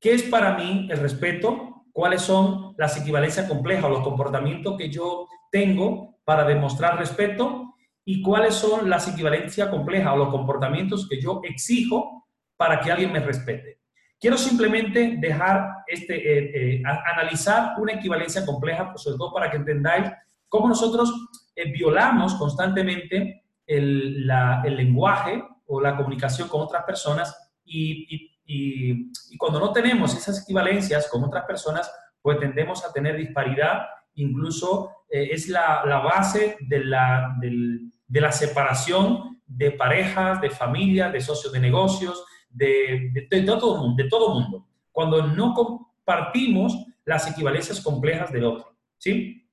¿Qué 0.00 0.14
es 0.14 0.22
para 0.22 0.56
mí 0.56 0.88
el 0.90 0.98
respeto? 0.98 1.84
¿Cuáles 1.92 2.22
son 2.22 2.74
las 2.78 2.96
equivalencias 2.96 3.48
complejas 3.48 3.84
o 3.84 3.90
los 3.90 4.02
comportamientos 4.02 4.78
que 4.78 4.88
yo 4.88 5.26
tengo 5.50 6.20
para 6.24 6.44
demostrar 6.44 6.98
respeto? 6.98 7.74
Y 8.10 8.22
cuáles 8.22 8.54
son 8.54 8.88
las 8.88 9.06
equivalencias 9.06 9.68
complejas 9.68 10.14
o 10.14 10.16
los 10.16 10.30
comportamientos 10.30 11.06
que 11.06 11.20
yo 11.20 11.42
exijo 11.44 12.26
para 12.56 12.80
que 12.80 12.90
alguien 12.90 13.12
me 13.12 13.20
respete. 13.20 13.80
Quiero 14.18 14.38
simplemente 14.38 15.16
dejar 15.18 15.68
este, 15.86 16.16
eh, 16.16 16.78
eh, 16.78 16.82
analizar 16.86 17.74
una 17.76 17.92
equivalencia 17.92 18.46
compleja, 18.46 18.90
pues, 18.90 19.02
sobre 19.02 19.18
todo 19.18 19.34
para 19.34 19.50
que 19.50 19.58
entendáis 19.58 20.10
cómo 20.48 20.68
nosotros 20.68 21.12
eh, 21.54 21.70
violamos 21.70 22.34
constantemente 22.36 23.44
el, 23.66 24.26
lenguaje 24.26 25.44
o 25.66 25.78
la 25.78 25.94
comunicación 25.94 26.48
con 26.48 26.62
otras 26.62 26.84
personas 26.84 27.52
y, 27.62 28.32
y, 28.46 29.36
cuando 29.36 29.60
no 29.60 29.70
tenemos 29.70 30.16
esas 30.16 30.44
equivalencias 30.44 31.10
con 31.10 31.22
otras 31.24 31.44
personas, 31.44 31.92
pues 32.22 32.40
tendemos 32.40 32.82
a 32.86 32.90
tener 32.90 33.18
disparidad, 33.18 33.82
incluso 34.14 35.04
es 35.10 35.48
la, 35.48 35.82
la 35.84 35.98
base 35.98 36.56
de 36.60 36.84
la, 36.84 37.36
del, 37.40 37.92
de 38.08 38.20
la 38.20 38.32
separación 38.32 39.40
de 39.46 39.70
parejas, 39.70 40.40
de 40.40 40.50
familias, 40.50 41.12
de 41.12 41.20
socios 41.20 41.52
de 41.52 41.60
negocios, 41.60 42.24
de, 42.50 43.10
de, 43.12 43.42
todo, 43.42 43.76
mundo, 43.76 44.02
de 44.02 44.08
todo 44.08 44.34
mundo, 44.34 44.66
cuando 44.90 45.26
no 45.26 45.54
compartimos 45.54 46.76
las 47.04 47.30
equivalencias 47.30 47.80
complejas 47.80 48.32
del 48.32 48.44
otro. 48.44 48.74
¿sí? 48.98 49.46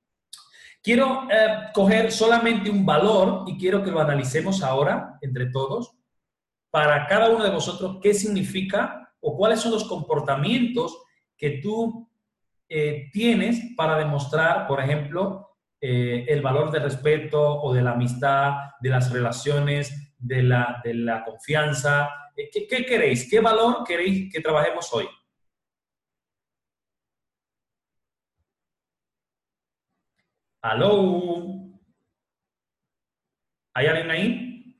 Quiero 0.82 1.26
eh, 1.30 1.68
coger 1.74 2.10
solamente 2.10 2.70
un 2.70 2.84
valor 2.84 3.44
y 3.46 3.56
quiero 3.56 3.82
que 3.82 3.90
lo 3.90 4.00
analicemos 4.00 4.62
ahora 4.62 5.18
entre 5.20 5.46
todos 5.46 5.92
para 6.70 7.06
cada 7.06 7.30
uno 7.30 7.42
de 7.42 7.50
vosotros 7.50 7.98
qué 8.02 8.12
significa 8.12 9.12
o 9.20 9.36
cuáles 9.36 9.60
son 9.60 9.72
los 9.72 9.84
comportamientos 9.84 10.96
que 11.36 11.60
tú 11.62 12.08
eh, 12.68 13.08
tienes 13.12 13.60
para 13.76 13.96
demostrar, 13.96 14.66
por 14.66 14.80
ejemplo, 14.80 15.45
eh, 15.88 16.24
el 16.26 16.42
valor 16.42 16.72
del 16.72 16.82
respeto 16.82 17.40
o 17.62 17.72
de 17.72 17.80
la 17.80 17.92
amistad, 17.92 18.72
de 18.80 18.90
las 18.90 19.12
relaciones, 19.12 20.16
de 20.18 20.42
la, 20.42 20.80
de 20.82 20.94
la 20.94 21.22
confianza. 21.24 22.08
Eh, 22.36 22.50
¿Qué, 22.52 22.66
¿Qué, 22.66 22.84
queréis? 22.84 23.30
¿Qué 23.30 23.38
valor 23.38 23.84
queréis 23.86 24.32
que 24.32 24.40
trabajemos 24.40 24.92
hoy? 24.92 25.08
¿Aló? 30.60 31.54
¿Hay 33.74 33.86
alguien 33.86 34.10
ahí? 34.10 34.76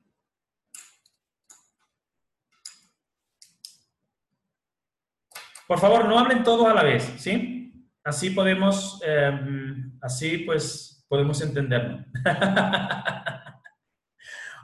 Por 5.69 5.79
favor, 5.79 6.09
no 6.09 6.19
hablen 6.19 6.43
todos 6.43 6.67
a 6.67 6.75
la 6.75 6.83
vez, 6.83 7.05
¿sí? 7.17 7.91
Así 8.03 8.31
podemos, 8.31 9.01
em, 9.05 9.97
así 10.01 10.39
pues 10.39 10.96
podemos 11.09 11.41
entenderlo. 11.41 12.05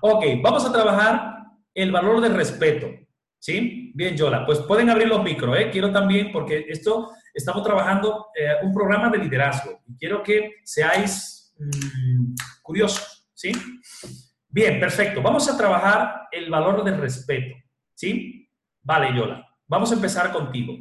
ok, 0.03 0.25
vamos 0.43 0.65
a 0.65 0.73
trabajar 0.73 1.37
el 1.75 1.91
valor 1.91 2.21
del 2.21 2.35
respeto. 2.35 2.89
¿Sí? 3.39 3.91
Bien, 3.95 4.17
Yola, 4.17 4.47
pues 4.47 4.61
pueden 4.61 4.89
abrir 4.89 5.09
los 5.09 5.23
micros, 5.23 5.59
¿eh? 5.59 5.69
Quiero 5.71 5.91
también, 5.91 6.31
porque 6.31 6.65
esto, 6.69 7.11
estamos 7.35 7.65
trabajando 7.65 8.29
eh, 8.39 8.65
un 8.65 8.73
programa 8.73 9.11
de 9.11 9.19
liderazgo 9.19 9.81
y 9.85 9.97
quiero 9.97 10.23
que 10.23 10.59
seáis 10.63 11.53
mm, 11.59 12.35
curiosos, 12.63 13.29
¿sí? 13.35 13.53
Bien, 14.49 14.79
perfecto. 14.79 15.21
Vamos 15.23 15.49
a 15.49 15.59
trabajar 15.59 16.29
el 16.31 16.51
valor 16.51 16.85
del 16.85 16.99
respeto, 16.99 17.57
¿sí? 17.95 18.49
Vale, 18.81 19.17
Yola, 19.17 19.45
vamos 19.67 19.91
a 19.91 19.95
empezar 19.95 20.31
contigo. 20.31 20.75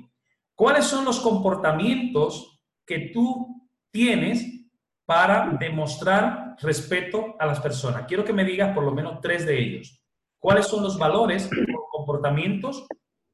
¿Cuáles 0.54 0.86
son 0.86 1.04
los 1.04 1.20
comportamientos 1.20 2.62
que 2.86 3.12
tú 3.12 3.70
tienes 3.90 4.61
para 5.06 5.50
demostrar 5.60 6.56
respeto 6.60 7.36
a 7.40 7.46
las 7.46 7.60
personas. 7.60 8.06
Quiero 8.08 8.24
que 8.24 8.34
me 8.34 8.46
digas 8.46 8.74
por 8.74 8.84
lo 8.84 8.92
menos 8.92 9.20
tres 9.22 9.46
de 9.46 9.60
ellos. 9.60 10.02
¿Cuáles 10.40 10.68
son 10.68 10.84
los 10.84 10.98
valores 10.98 11.50
o 11.52 11.90
comportamientos 11.90 12.88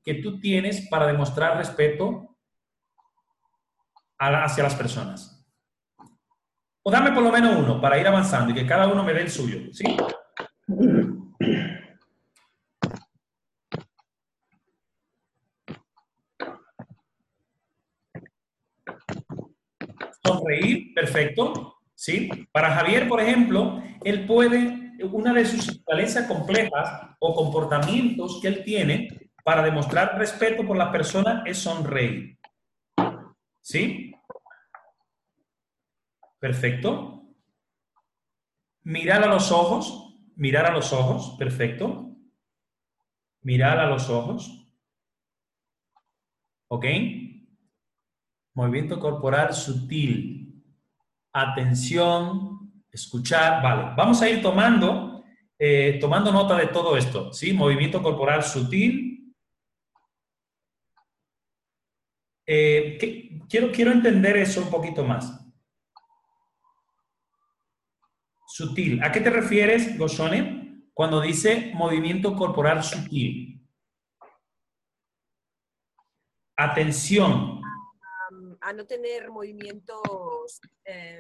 que 0.04 0.16
tú 0.16 0.40
tienes 0.40 0.88
para 0.90 1.08
demostrar 1.08 1.58
respeto 1.58 2.38
hacia 4.18 4.64
las 4.64 4.76
personas? 4.76 5.46
O 6.84 6.92
dame 6.92 7.12
por 7.12 7.24
lo 7.24 7.32
menos 7.32 7.56
uno 7.58 7.82
para 7.82 8.00
ir 8.00 8.08
avanzando 8.08 8.52
y 8.52 8.56
que 8.56 8.66
cada 8.66 8.88
uno 8.88 9.04
me 9.04 9.14
dé 9.14 9.22
el 9.22 9.30
suyo. 9.30 9.74
¿sí? 9.74 9.86
Sonreír, 20.48 20.94
perfecto, 20.94 21.78
¿sí? 21.94 22.30
Para 22.52 22.74
Javier, 22.74 23.08
por 23.08 23.22
ejemplo, 23.22 23.82
él 24.04 24.26
puede, 24.26 24.94
una 25.12 25.34
de 25.34 25.46
sus 25.46 25.68
equivalencias 25.70 26.28
complejas 26.28 27.16
o 27.20 27.36
comportamientos 27.36 28.40
que 28.42 28.48
él 28.48 28.64
tiene 28.64 29.32
para 29.44 29.64
demostrar 29.64 30.18
respeto 30.18 30.66
por 30.66 30.78
la 30.78 30.92
persona 30.92 31.44
es 31.46 31.58
sonreír. 31.58 32.38
¿Sí? 33.62 34.14
Perfecto. 36.40 37.24
Mirar 38.84 39.24
a 39.24 39.28
los 39.28 39.52
ojos, 39.52 40.16
mirar 40.36 40.66
a 40.66 40.72
los 40.72 40.94
ojos, 40.94 41.36
perfecto. 41.38 42.16
Mirar 43.42 43.80
a 43.80 43.88
los 43.88 44.10
ojos. 44.10 44.70
¿Ok? 46.70 46.86
Movimiento 48.54 49.00
corporal 49.00 49.54
sutil. 49.54 50.37
Atención, 51.40 52.82
escuchar. 52.92 53.62
Vale, 53.62 53.94
vamos 53.96 54.20
a 54.24 54.28
ir 54.28 54.42
tomando, 54.42 55.24
eh, 55.60 56.00
tomando 56.02 56.32
nota 56.32 56.58
de 56.58 56.66
todo 56.66 56.98
esto. 56.98 57.32
¿Sí? 57.32 57.54
Movimiento 57.54 58.02
corporal 58.02 58.42
sutil. 58.42 59.36
Eh, 62.44 62.98
quiero, 63.48 63.72
quiero 63.72 63.92
entender 63.92 64.38
eso 64.38 64.64
un 64.64 64.72
poquito 64.72 65.04
más. 65.04 65.48
Sutil. 68.48 69.04
¿A 69.04 69.12
qué 69.12 69.22
te 69.22 69.30
refieres, 69.30 69.96
Goshone, 69.96 70.88
cuando 70.92 71.22
dice 71.22 71.72
movimiento 71.76 72.36
corporal 72.36 72.84
sutil? 72.84 73.64
Atención. 76.58 77.57
A, 78.68 78.74
no 78.74 78.86
tener 78.86 79.30
movimientos 79.30 80.62
eh, 80.86 81.20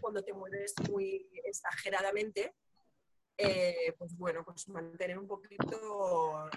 cuando 0.00 0.22
te 0.22 0.32
mueves 0.32 0.74
muy 0.90 1.28
exageradamente. 1.44 2.54
Eh, 3.36 3.92
pues 3.98 4.16
bueno, 4.16 4.44
pues 4.44 4.68
mantener 4.68 5.18
un 5.18 5.26
poquito 5.26 6.48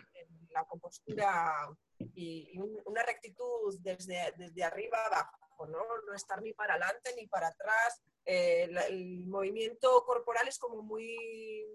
la 0.51 0.63
compostura 0.65 1.69
y, 2.13 2.59
una 2.85 3.03
rectitud 3.03 3.79
desde, 3.79 4.33
desde 4.37 4.63
arriba 4.63 5.05
abajo, 5.05 5.65
¿no? 5.67 5.79
No 6.05 6.13
estar 6.13 6.41
ni 6.41 6.53
para 6.53 6.75
adelante 6.75 7.13
ni 7.15 7.27
para 7.27 7.47
atrás, 7.47 8.01
eh, 8.25 8.69
el 8.89 9.25
movimiento 9.25 10.03
corporal 10.05 10.47
es 10.47 10.59
como 10.59 10.81
muy... 10.81 11.65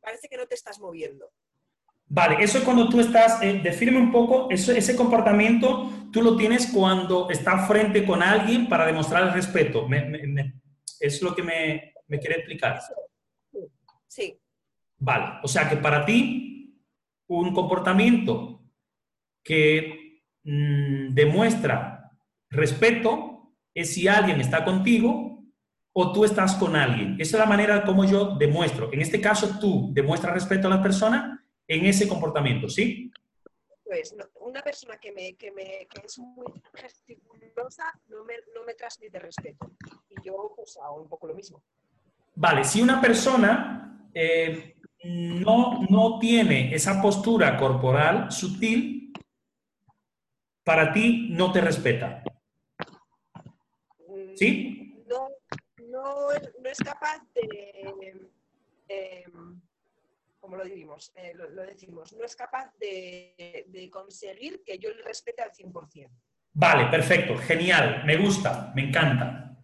parece 0.00 0.28
que 0.28 0.36
no 0.36 0.46
te 0.46 0.54
estás 0.54 0.78
moviendo. 0.78 1.30
Vale, 2.10 2.42
eso 2.42 2.58
es 2.58 2.64
cuando 2.64 2.88
tú 2.88 3.00
estás, 3.00 3.42
eh, 3.42 3.60
define 3.62 3.98
un 3.98 4.10
poco, 4.10 4.48
eso, 4.50 4.72
ese 4.72 4.96
comportamiento 4.96 6.08
tú 6.10 6.22
lo 6.22 6.36
tienes 6.36 6.70
cuando 6.72 7.28
estás 7.28 7.68
frente 7.68 8.04
con 8.06 8.22
alguien 8.22 8.68
para 8.68 8.86
demostrar 8.86 9.24
el 9.24 9.34
respeto. 9.34 9.86
es 11.00 11.22
lo 11.22 11.34
que 11.34 11.42
me, 11.42 11.92
me 12.06 12.18
quiere 12.18 12.36
explicar. 12.36 12.80
Sí. 14.06 14.38
Vale, 14.96 15.40
o 15.42 15.48
sea 15.48 15.68
que 15.68 15.76
para 15.76 16.04
ti 16.04 16.74
un 17.28 17.52
comportamiento 17.52 18.62
que 19.44 20.22
mm, 20.44 21.14
demuestra 21.14 22.10
respeto 22.50 23.52
es 23.74 23.94
si 23.94 24.08
alguien 24.08 24.40
está 24.40 24.64
contigo 24.64 25.44
o 25.92 26.12
tú 26.12 26.24
estás 26.24 26.54
con 26.54 26.74
alguien. 26.74 27.16
Esa 27.18 27.36
es 27.36 27.40
la 27.40 27.46
manera 27.46 27.84
como 27.84 28.04
yo 28.04 28.36
demuestro. 28.36 28.92
En 28.92 29.00
este 29.00 29.20
caso, 29.20 29.58
tú 29.60 29.90
demuestras 29.92 30.34
respeto 30.34 30.68
a 30.68 30.70
la 30.70 30.82
persona 30.82 31.44
en 31.68 31.86
ese 31.86 32.08
comportamiento, 32.08 32.68
¿sí? 32.68 33.10
Pues 33.84 34.14
una 34.40 34.62
persona 34.62 34.98
que, 34.98 35.12
me, 35.12 35.34
que, 35.36 35.50
me, 35.52 35.86
que 35.86 36.02
es 36.04 36.18
muy 36.18 36.46
gesticulosa 36.74 37.84
no 38.08 38.24
me, 38.24 38.34
no 38.54 38.64
me 38.66 38.74
transmite 38.74 39.18
respeto. 39.18 39.70
Y 40.10 40.22
yo 40.22 40.52
pues 40.56 40.76
hago 40.78 41.02
un 41.02 41.08
poco 41.08 41.28
lo 41.28 41.34
mismo. 41.34 41.62
Vale, 42.34 42.64
si 42.64 42.82
una 42.82 43.00
persona 43.00 44.08
eh, 44.12 44.76
no, 45.04 45.86
no 45.88 46.18
tiene 46.18 46.74
esa 46.74 47.00
postura 47.00 47.56
corporal 47.56 48.30
sutil, 48.30 49.12
para 50.64 50.92
ti 50.92 51.28
no 51.30 51.50
te 51.52 51.60
respeta. 51.60 52.22
¿Sí? 54.36 54.78
no, 55.88 56.30
es 56.30 56.78
capaz 56.78 57.22
de, 57.34 58.14
como 60.48 60.56
lo, 60.56 60.64
decimos, 60.64 61.12
eh, 61.14 61.34
lo, 61.34 61.62
decimos, 61.62 62.14
no 62.14 62.24
es 62.24 62.34
capaz 62.34 62.72
de, 62.80 63.90
conseguir 63.92 64.62
que 64.64 64.78
yo 64.78 64.88
le 64.94 65.02
respete 65.02 65.42
al 65.42 65.50
100%. 65.52 66.08
Vale, 66.54 66.86
perfecto, 66.86 67.36
genial, 67.36 68.02
me 68.06 68.16
gusta, 68.16 68.72
me 68.74 68.88
encanta. 68.88 69.54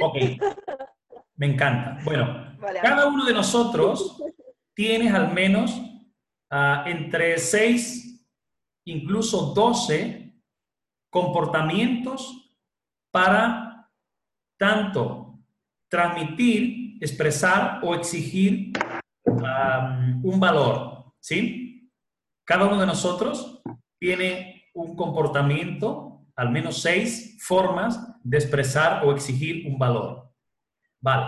Ok, 0.00 0.14
me 1.36 1.46
encanta. 1.46 1.98
Bueno, 2.04 2.56
cada 2.80 3.08
uno 3.08 3.24
de 3.24 3.32
nosotros 3.32 4.22
tiene 4.72 5.10
al 5.10 5.32
menos 5.32 5.82
ah, 6.48 6.84
entre 6.86 7.36
6, 7.36 8.24
incluso 8.84 9.52
12 9.52 10.32
comportamientos 11.10 12.56
para 13.10 13.90
tanto 14.56 15.40
transmitir, 15.88 16.98
expresar 17.00 17.80
o 17.82 17.96
exigir 17.96 18.72
un 20.22 20.40
valor, 20.40 21.12
¿sí? 21.20 21.90
Cada 22.44 22.66
uno 22.66 22.80
de 22.80 22.86
nosotros 22.86 23.62
tiene 23.98 24.64
un 24.74 24.96
comportamiento, 24.96 26.26
al 26.36 26.50
menos 26.50 26.82
seis 26.82 27.38
formas 27.42 27.98
de 28.22 28.38
expresar 28.38 29.04
o 29.04 29.12
exigir 29.12 29.66
un 29.66 29.78
valor. 29.78 30.32
Vale. 31.00 31.26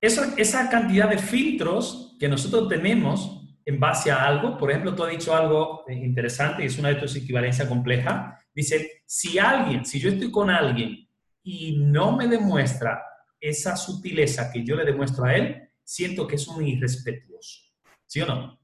Esa, 0.00 0.70
cantidad 0.70 1.10
de 1.10 1.18
filtros 1.18 2.16
que 2.20 2.28
nosotros 2.28 2.68
tenemos 2.68 3.58
en 3.64 3.80
base 3.80 4.10
a 4.10 4.24
algo, 4.24 4.56
por 4.56 4.70
ejemplo, 4.70 4.94
tú 4.94 5.02
has 5.02 5.10
dicho 5.10 5.34
algo 5.34 5.84
interesante 5.88 6.62
y 6.62 6.66
es 6.66 6.78
una 6.78 6.90
de 6.90 6.94
tus 6.94 7.16
equivalencias 7.16 7.68
compleja, 7.68 8.38
dice, 8.54 9.02
si 9.04 9.38
alguien, 9.38 9.84
si 9.84 9.98
yo 9.98 10.10
estoy 10.10 10.30
con 10.30 10.50
alguien 10.50 11.08
y 11.42 11.78
no 11.78 12.16
me 12.16 12.28
demuestra 12.28 13.02
esa 13.40 13.76
sutileza 13.76 14.50
que 14.52 14.64
yo 14.64 14.76
le 14.76 14.84
demuestro 14.84 15.24
a 15.24 15.34
él, 15.34 15.67
siento 15.88 16.26
que 16.26 16.36
es 16.36 16.46
un 16.46 16.66
irrespetuoso. 16.66 17.62
¿Sí 18.06 18.20
o 18.20 18.26
no? 18.26 18.60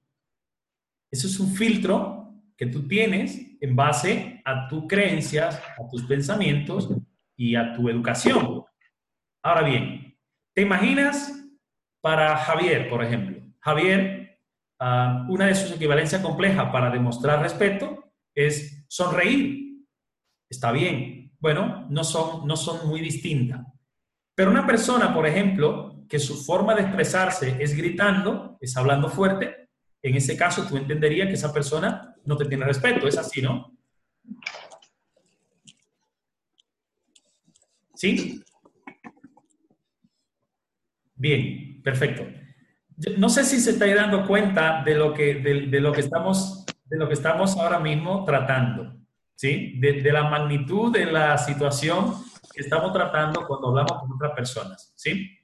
Eso 1.11 1.27
es 1.27 1.41
un 1.41 1.55
filtro 1.55 2.35
que 2.55 2.67
tú 2.67 2.87
tienes 2.87 3.41
en 3.61 3.75
base 3.75 4.43
a 4.45 4.69
tus 4.69 4.85
creencias, 4.87 5.57
a 5.57 5.89
tus 5.91 6.03
pensamientos 6.05 6.91
y 7.35 7.55
a 7.55 7.73
tu 7.73 7.89
educación. 7.89 8.65
Ahora 9.43 9.63
bien, 9.63 10.19
¿te 10.55 10.63
imaginas 10.63 11.33
para 12.03 12.37
Javier, 12.37 12.91
por 12.91 13.03
ejemplo? 13.03 13.43
Javier, 13.61 14.39
ah, 14.79 15.27
una 15.31 15.47
de 15.47 15.55
sus 15.55 15.73
equivalencias 15.73 16.21
complejas 16.21 16.71
para 16.71 16.91
demostrar 16.91 17.41
respeto 17.41 18.13
es 18.35 18.85
sonreír. 18.87 19.83
Está 20.51 20.73
bien. 20.73 21.33
Bueno, 21.39 21.87
no 21.89 22.05
son, 22.05 22.47
no 22.47 22.57
son 22.57 22.87
muy 22.87 23.01
distintas. 23.01 23.67
Pero 24.35 24.51
una 24.51 24.67
persona, 24.67 25.15
por 25.15 25.27
ejemplo, 25.27 25.94
que 26.15 26.21
su 26.21 26.37
forma 26.37 26.77
de 26.77 26.83
expresarse 26.83 27.57
es 27.59 27.77
gritando, 27.77 28.57
es 28.61 28.77
hablando 28.77 29.09
fuerte, 29.09 29.69
en 30.01 30.15
ese 30.15 30.37
caso 30.37 30.65
tú 30.65 30.77
entenderías 30.77 31.27
que 31.27 31.35
esa 31.35 31.53
persona 31.53 32.15
no 32.25 32.37
te 32.37 32.45
tiene 32.45 32.65
respeto. 32.65 33.09
Es 33.09 33.19
así, 33.19 33.43
¿no? 33.43 33.77
¿Sí? 37.97 38.41
Bien, 41.17 41.83
perfecto. 41.83 42.25
No 43.19 43.29
sé 43.29 43.43
si 43.43 43.59
se 43.59 43.71
está 43.71 43.93
dando 43.93 44.25
cuenta 44.25 44.85
de 44.85 44.95
lo 44.95 45.13
que, 45.13 45.35
de, 45.35 45.81
lo 45.81 45.91
que, 45.91 46.01
estamos, 46.03 46.65
de 46.85 46.97
lo 46.97 47.09
que 47.09 47.15
estamos 47.15 47.57
ahora 47.57 47.81
mismo 47.81 48.25
tratando, 48.25 49.01
¿sí? 49.35 49.81
De, 49.81 49.95
de 49.95 50.13
la 50.13 50.31
magnitud 50.31 50.93
de 50.93 51.07
la 51.07 51.37
situación 51.39 52.15
que 52.55 52.61
estamos 52.61 52.93
tratando 52.93 53.45
cuando 53.49 53.71
hablamos 53.71 54.01
con 54.01 54.13
otras 54.13 54.31
personas, 54.31 54.93
¿sí? 54.95 55.41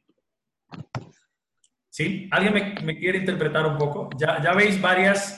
¿Sí? 1.89 2.29
¿Alguien 2.31 2.75
me, 2.85 2.99
quiere 2.99 3.19
interpretar 3.19 3.67
un 3.67 3.77
poco? 3.77 4.09
Ya, 4.17 4.55
veis 4.55 4.81
varios 4.81 5.37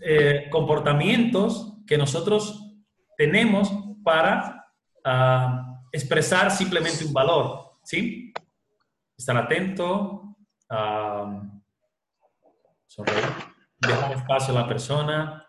eh, 0.00 0.48
comportamientos 0.50 1.74
que 1.86 1.98
nosotros 1.98 2.76
tenemos 3.16 3.70
para 4.04 4.64
ah, 5.04 5.80
expresar 5.92 6.50
simplemente 6.50 7.04
un 7.04 7.12
valor, 7.12 7.78
¿sí? 7.82 8.32
Estar 9.16 9.36
atento, 9.36 10.36
sonreír, 12.86 13.24
dejar 13.78 14.12
espacio 14.12 14.56
a 14.56 14.60
la 14.60 14.68
persona, 14.68 15.46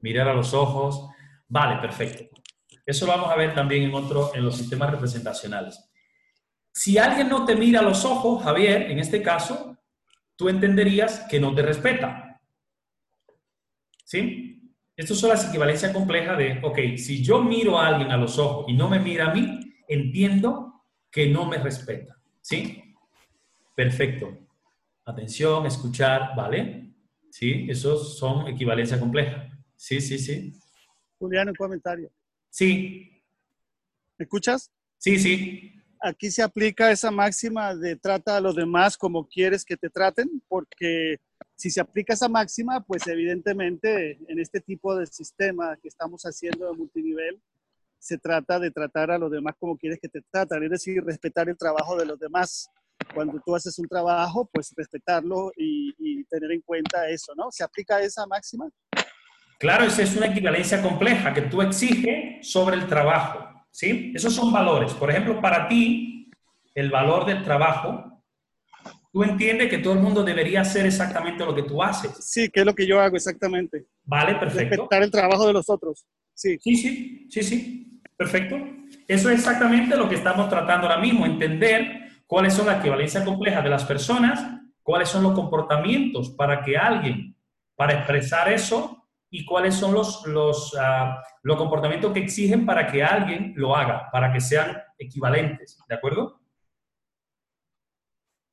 mirar 0.00 0.28
a 0.28 0.34
los 0.34 0.54
ojos. 0.54 1.08
Vale, 1.48 1.80
perfecto. 1.80 2.24
Eso 2.84 3.06
lo 3.06 3.12
vamos 3.12 3.30
a 3.30 3.36
ver 3.36 3.54
también 3.54 3.84
en, 3.84 3.94
otro, 3.94 4.32
en 4.34 4.44
los 4.44 4.56
sistemas 4.56 4.90
representacionales. 4.90 5.91
Si 6.72 6.98
alguien 6.98 7.28
no 7.28 7.44
te 7.44 7.54
mira 7.54 7.80
a 7.80 7.82
los 7.82 8.04
ojos, 8.04 8.42
Javier, 8.42 8.90
en 8.90 8.98
este 8.98 9.22
caso, 9.22 9.76
tú 10.36 10.48
entenderías 10.48 11.26
que 11.30 11.38
no 11.38 11.54
te 11.54 11.62
respeta. 11.62 12.40
¿Sí? 14.04 14.72
Estas 14.96 15.18
son 15.18 15.30
las 15.30 15.48
equivalencias 15.48 15.92
complejas 15.92 16.36
de, 16.38 16.60
ok, 16.62 16.78
si 16.96 17.22
yo 17.22 17.42
miro 17.42 17.78
a 17.78 17.88
alguien 17.88 18.10
a 18.10 18.16
los 18.16 18.38
ojos 18.38 18.66
y 18.68 18.74
no 18.74 18.88
me 18.88 18.98
mira 18.98 19.30
a 19.30 19.34
mí, 19.34 19.60
entiendo 19.88 20.84
que 21.10 21.28
no 21.28 21.46
me 21.46 21.58
respeta. 21.58 22.16
¿Sí? 22.40 22.94
Perfecto. 23.74 24.38
Atención, 25.04 25.66
escuchar, 25.66 26.34
¿vale? 26.36 26.82
¿sí? 27.32 27.66
Esos 27.68 28.18
son 28.18 28.46
equivalencia 28.46 29.00
compleja. 29.00 29.48
Sí, 29.74 30.00
sí, 30.00 30.18
sí. 30.18 30.52
Julián, 31.18 31.48
un 31.48 31.54
comentario. 31.54 32.10
Sí. 32.50 33.22
¿Me 34.18 34.24
escuchas? 34.24 34.70
Sí, 34.98 35.18
sí. 35.18 35.81
Aquí 36.04 36.32
se 36.32 36.42
aplica 36.42 36.90
esa 36.90 37.12
máxima 37.12 37.76
de 37.76 37.94
trata 37.94 38.36
a 38.36 38.40
los 38.40 38.56
demás 38.56 38.96
como 38.96 39.28
quieres 39.28 39.64
que 39.64 39.76
te 39.76 39.88
traten, 39.88 40.42
porque 40.48 41.18
si 41.54 41.70
se 41.70 41.80
aplica 41.80 42.14
esa 42.14 42.28
máxima, 42.28 42.82
pues 42.84 43.06
evidentemente 43.06 44.18
en 44.26 44.40
este 44.40 44.60
tipo 44.60 44.96
de 44.96 45.06
sistema 45.06 45.76
que 45.80 45.86
estamos 45.86 46.22
haciendo 46.24 46.68
de 46.68 46.76
multinivel, 46.76 47.40
se 48.00 48.18
trata 48.18 48.58
de 48.58 48.72
tratar 48.72 49.12
a 49.12 49.18
los 49.18 49.30
demás 49.30 49.54
como 49.60 49.78
quieres 49.78 50.00
que 50.00 50.08
te 50.08 50.22
tratan, 50.28 50.64
es 50.64 50.70
decir, 50.70 51.04
respetar 51.04 51.48
el 51.48 51.56
trabajo 51.56 51.96
de 51.96 52.04
los 52.04 52.18
demás. 52.18 52.68
Cuando 53.14 53.40
tú 53.46 53.54
haces 53.54 53.78
un 53.78 53.86
trabajo, 53.86 54.50
pues 54.52 54.72
respetarlo 54.76 55.52
y, 55.56 55.94
y 55.98 56.24
tener 56.24 56.50
en 56.50 56.62
cuenta 56.62 57.08
eso, 57.08 57.32
¿no? 57.36 57.52
¿Se 57.52 57.62
aplica 57.62 58.00
esa 58.00 58.26
máxima? 58.26 58.68
Claro, 59.60 59.84
esa 59.84 60.02
es 60.02 60.16
una 60.16 60.26
equivalencia 60.26 60.82
compleja 60.82 61.32
que 61.32 61.42
tú 61.42 61.62
exiges 61.62 62.44
sobre 62.48 62.74
el 62.74 62.88
trabajo, 62.88 63.51
¿sí? 63.72 64.12
Esos 64.14 64.32
son 64.32 64.52
valores. 64.52 64.92
Por 64.94 65.10
ejemplo, 65.10 65.40
para 65.40 65.66
ti, 65.66 66.30
el 66.74 66.90
valor 66.90 67.26
del 67.26 67.42
trabajo, 67.42 68.22
tú 69.12 69.24
entiendes 69.24 69.68
que 69.68 69.78
todo 69.78 69.94
el 69.94 70.00
mundo 70.00 70.22
debería 70.22 70.60
hacer 70.60 70.86
exactamente 70.86 71.44
lo 71.44 71.54
que 71.54 71.64
tú 71.64 71.82
haces. 71.82 72.12
Sí, 72.20 72.48
que 72.48 72.60
es 72.60 72.66
lo 72.66 72.74
que 72.74 72.86
yo 72.86 73.00
hago 73.00 73.16
exactamente. 73.16 73.86
Vale, 74.04 74.36
perfecto. 74.36 74.76
Respetar 74.76 75.02
el 75.02 75.10
trabajo 75.10 75.46
de 75.46 75.52
los 75.52 75.68
otros. 75.68 76.06
Sí. 76.34 76.58
Sí, 76.60 76.76
sí, 76.76 77.26
sí, 77.28 77.42
sí. 77.42 78.00
Perfecto. 78.16 78.56
Eso 79.08 79.30
es 79.30 79.38
exactamente 79.38 79.96
lo 79.96 80.08
que 80.08 80.14
estamos 80.14 80.48
tratando 80.48 80.86
ahora 80.86 81.00
mismo, 81.00 81.26
entender 81.26 82.02
cuáles 82.26 82.54
son 82.54 82.66
las 82.66 82.78
equivalencias 82.78 83.24
complejas 83.24 83.64
de 83.64 83.70
las 83.70 83.84
personas, 83.84 84.60
cuáles 84.82 85.08
son 85.08 85.22
los 85.22 85.32
comportamientos 85.32 86.30
para 86.30 86.62
que 86.62 86.76
alguien, 86.76 87.34
para 87.74 87.94
expresar 87.94 88.52
eso, 88.52 89.01
y 89.34 89.46
cuáles 89.46 89.74
son 89.74 89.94
los, 89.94 90.26
los, 90.26 90.76
ah, 90.78 91.24
los 91.42 91.56
comportamientos 91.56 92.12
que 92.12 92.20
exigen 92.20 92.66
para 92.66 92.86
que 92.86 93.02
alguien 93.02 93.54
lo 93.56 93.74
haga, 93.74 94.10
para 94.12 94.30
que 94.30 94.42
sean 94.42 94.80
equivalentes, 94.98 95.78
¿de 95.88 95.94
acuerdo? 95.94 96.38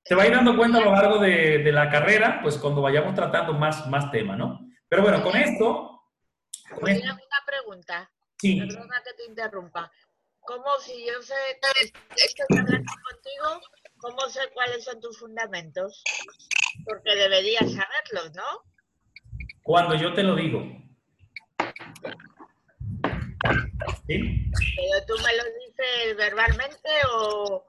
Te 0.06 0.16
va 0.16 0.24
a 0.24 0.28
ir 0.28 0.34
dando 0.34 0.56
cuenta 0.56 0.78
a 0.78 0.86
lo 0.86 0.94
largo 0.94 1.20
de, 1.20 1.58
de, 1.58 1.72
la 1.74 1.90
carrera, 1.90 2.40
pues 2.42 2.58
cuando 2.58 2.82
vayamos 2.82 3.14
tratando 3.14 3.54
más, 3.54 3.88
más 3.88 4.10
temas, 4.10 4.38
¿no? 4.38 4.58
Pero 4.88 5.02
bueno, 5.04 5.22
con 5.22 5.36
esto... 5.36 6.02
Con 6.74 6.88
esto 6.88 7.12
una 7.12 7.46
pregunta. 7.46 8.10
Sí. 8.38 8.62
Perdona 8.62 9.04
que 9.04 9.14
te 9.16 9.26
interrumpa. 9.26 9.92
¿Cómo 10.40 10.80
si 10.80 11.06
yo 11.06 11.22
sé, 11.22 11.36
estoy 12.16 12.58
hablando 12.58 12.94
contigo, 13.12 13.62
cómo 13.98 14.30
sé 14.30 14.40
cuáles 14.54 14.86
son 14.86 15.02
tus 15.02 15.20
fundamentos? 15.20 16.02
Porque 16.86 17.18
deberías 17.18 17.70
saberlos, 17.70 18.34
¿no? 18.34 18.64
Cuando 19.70 19.94
yo 19.94 20.16
te 20.16 20.24
lo 20.24 20.36
digo. 20.36 20.64
¿Sí? 24.08 24.50
Pero 24.50 25.06
tú 25.08 25.14
me 25.24 25.38
lo 25.38 25.44
dices 25.44 26.18
verbalmente 26.18 26.90
o, 27.14 27.64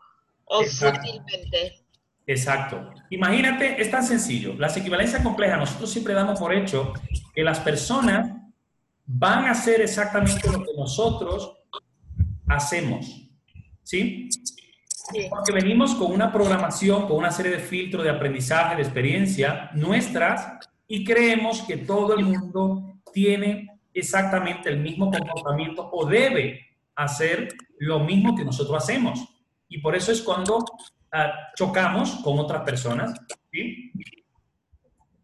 o 0.46 0.64
sutilmente. 0.64 1.84
Exacto. 2.26 2.90
Imagínate, 3.10 3.82
es 3.82 3.90
tan 3.90 4.02
sencillo. 4.02 4.54
Las 4.54 4.78
equivalencias 4.78 5.22
complejas, 5.22 5.58
nosotros 5.58 5.90
siempre 5.90 6.14
damos 6.14 6.40
por 6.40 6.54
hecho 6.54 6.94
que 7.34 7.42
las 7.42 7.60
personas 7.60 8.34
van 9.04 9.44
a 9.44 9.50
hacer 9.50 9.82
exactamente 9.82 10.50
lo 10.50 10.64
que 10.64 10.72
nosotros 10.74 11.58
hacemos. 12.48 13.28
¿Sí? 13.82 14.30
Sí. 14.86 15.26
Porque 15.28 15.52
venimos 15.52 15.94
con 15.96 16.12
una 16.12 16.32
programación, 16.32 17.06
con 17.06 17.18
una 17.18 17.30
serie 17.30 17.52
de 17.52 17.58
filtros 17.58 18.04
de 18.04 18.10
aprendizaje, 18.10 18.76
de 18.76 18.82
experiencia 18.84 19.70
nuestras 19.74 20.69
y 20.92 21.05
creemos 21.05 21.62
que 21.62 21.76
todo 21.76 22.16
el 22.16 22.24
mundo 22.24 22.98
tiene 23.12 23.79
exactamente 23.94 24.68
el 24.68 24.81
mismo 24.81 25.09
comportamiento 25.09 25.88
o 25.92 26.05
debe 26.05 26.66
hacer 26.96 27.46
lo 27.79 28.00
mismo 28.00 28.35
que 28.35 28.44
nosotros 28.44 28.76
hacemos. 28.83 29.24
Y 29.68 29.79
por 29.79 29.94
eso 29.94 30.11
es 30.11 30.20
cuando 30.20 30.59
uh, 30.59 31.18
chocamos 31.55 32.16
con 32.24 32.40
otras 32.40 32.62
personas. 32.62 33.14
¿sí? 33.53 33.92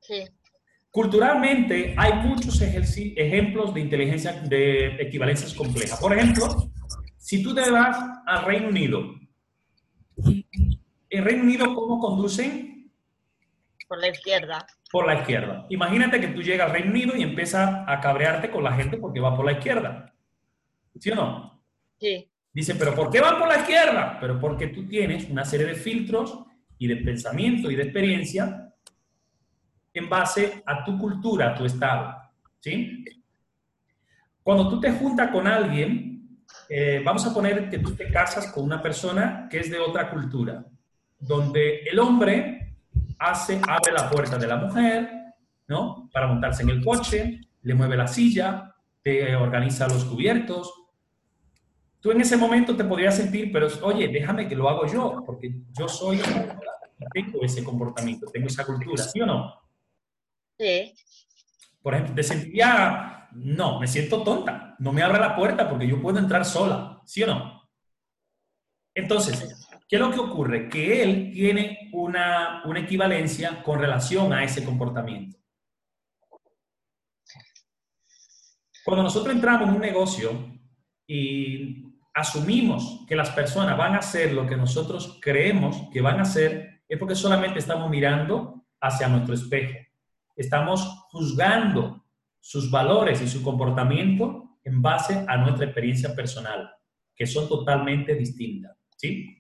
Sí. 0.01 0.23
Culturalmente 0.93 1.97
hay 1.99 2.13
muchos 2.13 2.63
ejemplos 2.63 3.75
de 3.75 3.81
inteligencia, 3.81 4.35
de 4.35 5.03
equivalencias 5.03 5.53
complejas. 5.53 5.99
Por 5.99 6.17
ejemplo, 6.17 6.71
si 7.17 7.43
tú 7.43 7.53
te 7.53 7.69
vas 7.73 7.99
al 8.25 8.45
Reino 8.45 8.69
Unido, 8.69 9.17
¿en 11.11 11.25
Reino 11.25 11.43
Unido 11.43 11.75
cómo 11.75 11.99
conducen? 11.99 12.76
Por 13.87 14.01
la 14.01 14.09
izquierda. 14.09 14.67
Por 14.91 15.07
la 15.07 15.15
izquierda. 15.15 15.67
Imagínate 15.71 16.21
que 16.21 16.29
tú 16.29 16.43
llegas 16.43 16.67
al 16.67 16.73
Reino 16.73 16.91
Unido 16.91 17.17
y 17.17 17.23
empiezas 17.23 17.85
a 17.87 18.01
cabrearte 18.01 18.51
con 18.51 18.65
la 18.65 18.73
gente 18.73 18.97
porque 18.97 19.21
va 19.21 19.37
por 19.37 19.47
la 19.47 19.53
izquierda. 19.53 20.13
¿Sí 20.99 21.11
o 21.11 21.15
no? 21.15 21.63
Sí. 21.99 22.29
Dicen, 22.53 22.77
pero 22.79 22.95
¿por 22.95 23.11
qué 23.11 23.21
van 23.21 23.39
por 23.39 23.49
la 23.49 23.59
izquierda? 23.59 24.19
Pero 24.21 24.41
porque 24.41 24.69
tú 24.69 24.89
tienes 24.89 25.29
una 25.29 25.45
serie 25.45 25.67
de 25.67 25.75
filtros 25.75 26.45
y 26.79 26.89
de 26.89 26.97
pensamiento 26.97 27.71
y 27.71 27.77
de 27.77 27.83
experiencia 27.83 28.73
en 29.93 30.09
base 30.09 30.63
a 30.65 30.85
tu 30.85 30.99
cultura, 30.99 31.51
a 31.51 31.55
tu 31.55 31.65
estado. 31.65 32.15
¿Sí? 32.61 33.05
Cuando 34.43 34.69
tú 34.69 34.81
te 34.81 34.93
juntas 34.93 35.31
con 35.31 35.47
alguien, 35.47 36.39
eh, 36.69 37.03
vamos 37.05 37.27
a 37.27 37.35
poner 37.35 37.69
que 37.69 37.79
tú 37.79 37.95
te 37.95 38.11
casas 38.11 38.53
con 38.53 38.65
una 38.65 38.81
persona 38.83 39.49
que 39.51 39.61
es 39.61 39.71
de 39.71 39.79
otra 39.79 40.11
cultura, 40.11 40.65
donde 41.19 41.81
el 41.81 41.99
hombre 41.99 42.56
hace, 43.19 43.61
abre 43.67 43.93
la 43.93 44.09
puerta 44.11 44.39
de 44.39 44.47
la 44.47 44.57
mujer, 44.57 45.11
¿no? 45.69 46.09
Para 46.13 46.27
montarse 46.27 46.63
en 46.63 46.71
el 46.71 46.85
coche, 46.85 47.41
le 47.63 47.75
mueve 47.75 47.97
la 47.97 48.07
silla, 48.07 48.75
te 49.03 49.35
organiza 49.37 49.89
los 49.89 50.05
cubiertos. 50.05 50.73
Tú 52.01 52.11
en 52.11 52.21
ese 52.21 52.37
momento 52.37 52.77
te 52.77 52.85
podrías 52.85 53.17
sentir, 53.17 53.51
pero 53.53 53.69
oye, 53.83 54.09
déjame 54.09 54.49
que 54.49 54.55
lo 54.55 54.69
hago 54.69 54.87
yo, 54.87 55.23
porque 55.25 55.53
yo 55.79 55.89
soy, 55.89 56.21
tengo 57.13 57.43
ese 57.43 57.65
comportamiento, 57.65 58.27
tengo 58.33 58.47
esa 58.47 58.65
cultura, 58.65 59.03
¿sí 59.03 59.21
o 59.21 59.27
no? 59.27 59.55
Sí. 60.59 60.95
Por 61.83 61.95
ejemplo, 61.95 62.15
te 62.15 62.23
sentía, 62.23 63.29
no, 63.33 63.81
me 63.81 63.87
siento 63.87 64.23
tonta, 64.23 64.77
no 64.79 64.93
me 64.93 65.03
abre 65.03 65.19
la 65.19 65.37
puerta 65.37 65.69
porque 65.69 65.87
yo 65.87 66.01
puedo 66.01 66.19
entrar 66.19 66.45
sola, 66.45 67.01
¿sí 67.05 67.23
o 67.23 67.27
no? 67.27 67.63
Entonces, 68.95 69.56
¿qué 69.89 69.97
es 69.97 70.01
lo 70.01 70.11
que 70.11 70.21
ocurre? 70.21 70.69
Que 70.69 71.03
él 71.03 71.31
tiene 71.33 71.91
una, 71.93 72.63
una 72.65 72.81
equivalencia 72.81 73.63
con 73.63 73.79
relación 73.79 74.33
a 74.33 74.45
ese 74.45 74.65
comportamiento. 74.65 75.39
Cuando 78.85 79.03
nosotros 79.03 79.35
entramos 79.35 79.69
en 79.69 79.75
un 79.75 79.81
negocio 79.81 80.59
y 81.07 81.85
asumimos 82.15 83.05
que 83.09 83.17
las 83.17 83.31
personas 83.31 83.77
van 83.77 83.95
a 83.95 83.99
hacer 83.99 84.33
lo 84.33 84.47
que 84.47 84.57
nosotros 84.57 85.19
creemos 85.21 85.89
que 85.93 86.01
van 86.01 86.21
a 86.21 86.23
hacer, 86.23 86.83
es 86.89 86.99
porque 86.99 87.17
solamente 87.17 87.59
estamos 87.59 87.91
mirando 87.91 88.65
hacia 88.81 89.09
nuestro 89.09 89.35
espejo 89.35 89.87
estamos 90.37 91.07
juzgando 91.11 92.05
sus 92.41 92.71
valores 92.71 93.21
y 93.23 93.29
su 93.29 93.43
comportamiento 93.43 94.59
en 94.63 94.83
base 94.83 95.25
a 95.27 95.37
nuestra 95.39 95.65
experiencia 95.65 96.15
personal, 96.15 96.71
que 97.15 97.27
son 97.27 97.49
totalmente 97.49 98.15
distintas. 98.15 98.77
¿sí? 98.97 99.36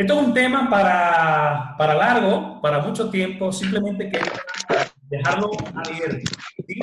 Esto 0.00 0.18
es 0.18 0.26
un 0.28 0.32
tema 0.32 0.70
para, 0.70 1.74
para 1.76 1.94
largo, 1.94 2.58
para 2.62 2.78
mucho 2.78 3.10
tiempo, 3.10 3.52
simplemente 3.52 4.08
que 4.08 4.18
dejarlo 5.10 5.50
abierto. 5.74 6.30
¿sí? 6.66 6.80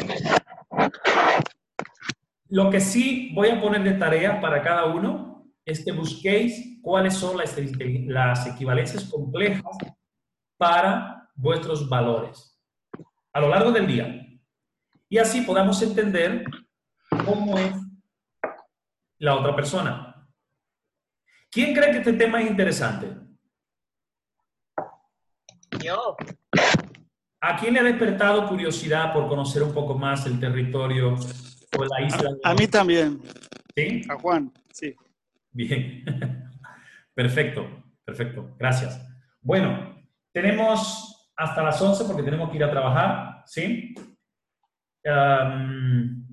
Lo 2.50 2.70
que 2.70 2.80
sí 2.80 3.32
voy 3.34 3.50
a 3.50 3.60
poner 3.60 3.82
de 3.82 3.94
tarea 3.94 4.40
para 4.40 4.62
cada 4.62 4.86
uno 4.86 5.48
es 5.66 5.84
que 5.84 5.94
busquéis 5.94 6.80
cuáles 6.84 7.16
son 7.16 7.38
las, 7.38 7.58
las 8.06 8.46
equivalencias 8.46 9.06
complejas 9.06 9.76
para 10.56 11.28
vuestros 11.34 11.90
valores 11.90 12.56
a 13.34 13.42
lo 13.42 13.50
largo 13.50 13.72
del 13.72 13.88
día. 13.88 14.28
Y 15.10 15.18
así 15.18 15.42
podamos 15.42 15.82
entender 15.82 16.46
cómo 17.26 17.58
es 17.58 17.74
la 19.18 19.34
otra 19.34 19.56
persona. 19.56 20.07
¿Quién 21.52 21.74
cree 21.74 21.92
que 21.92 21.98
este 22.00 22.14
tema 22.14 22.42
es 22.42 22.50
interesante? 22.50 23.08
Yo. 25.84 26.16
¿A 27.42 27.56
quién 27.58 27.74
le 27.74 27.80
ha 27.80 27.84
despertado 27.84 28.48
curiosidad 28.48 29.14
por 29.14 29.28
conocer 29.28 29.64
un 29.64 29.74
poco 29.74 29.98
más 29.98 30.26
el 30.26 30.40
territorio 30.40 31.16
o 31.16 31.86
la 31.86 32.02
isla? 32.02 32.32
A, 32.44 32.52
a 32.52 32.54
mí 32.56 32.68
también. 32.68 33.22
¿Sí? 33.76 34.02
A 34.10 34.16
Juan, 34.16 34.52
sí. 34.72 34.96
Bien. 35.52 36.04
perfecto, 37.14 37.68
perfecto. 38.04 38.56
Gracias. 38.58 39.02
Bueno, 39.42 40.04
tenemos 40.34 41.32
hasta 41.36 41.64
las 41.64 41.82
11 41.82 42.06
porque 42.06 42.24
tenemos 42.24 42.50
que 42.50 42.58
ir 42.58 42.64
a 42.64 42.72
trabajar, 42.72 43.44
¿sí? 43.46 43.94
Um, 45.06 46.28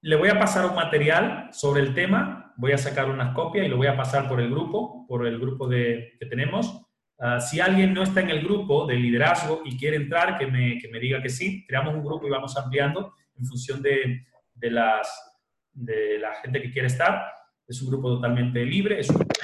le 0.00 0.16
voy 0.16 0.28
a 0.28 0.38
pasar 0.38 0.66
un 0.66 0.74
material 0.74 1.48
sobre 1.52 1.82
el 1.82 1.94
tema, 1.94 2.37
voy 2.58 2.72
a 2.72 2.78
sacar 2.78 3.08
unas 3.08 3.34
copias 3.34 3.64
y 3.64 3.68
lo 3.70 3.78
voy 3.78 3.86
a 3.86 3.96
pasar 3.96 4.28
por 4.28 4.40
el 4.40 4.50
grupo, 4.50 5.06
por 5.08 5.26
el 5.26 5.38
grupo 5.38 5.66
de, 5.66 6.12
que 6.20 6.26
tenemos, 6.26 6.84
Ah, 7.20 7.40
si 7.40 7.58
alguien 7.58 7.92
no 7.92 8.04
está 8.04 8.20
en 8.20 8.30
el 8.30 8.44
grupo 8.44 8.86
de 8.86 8.94
liderazgo 8.94 9.62
y 9.64 9.76
quiere 9.76 9.96
entrar, 9.96 10.38
que 10.38 10.46
me, 10.46 10.78
que 10.78 10.88
me 10.88 11.00
diga 11.00 11.20
que 11.20 11.28
sí. 11.28 11.66
Creamos 11.66 11.94
un 11.94 12.04
grupo 12.04 12.26
y 12.26 12.30
vamos 12.30 12.56
ampliando 12.56 13.14
en 13.36 13.44
función 13.44 13.82
de, 13.82 14.24
de, 14.54 14.70
las, 14.70 15.08
de 15.72 16.18
la 16.18 16.36
gente 16.36 16.62
que 16.62 16.70
quiere 16.70 16.86
estar. 16.86 17.20
Es 17.66 17.82
un 17.82 17.90
grupo 17.90 18.08
totalmente 18.14 18.64
libre. 18.64 19.00
Es 19.00 19.10
un 19.10 19.16
grupo 19.16 19.36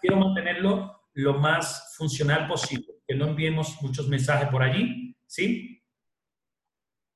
quiero 0.00 0.16
mantenerlo 0.16 1.00
lo 1.12 1.34
más 1.34 1.94
funcional 1.96 2.48
posible, 2.48 2.94
que 3.06 3.14
no 3.14 3.28
enviemos 3.28 3.80
muchos 3.82 4.08
mensajes 4.08 4.48
por 4.48 4.62
allí, 4.62 5.16
¿sí? 5.26 5.82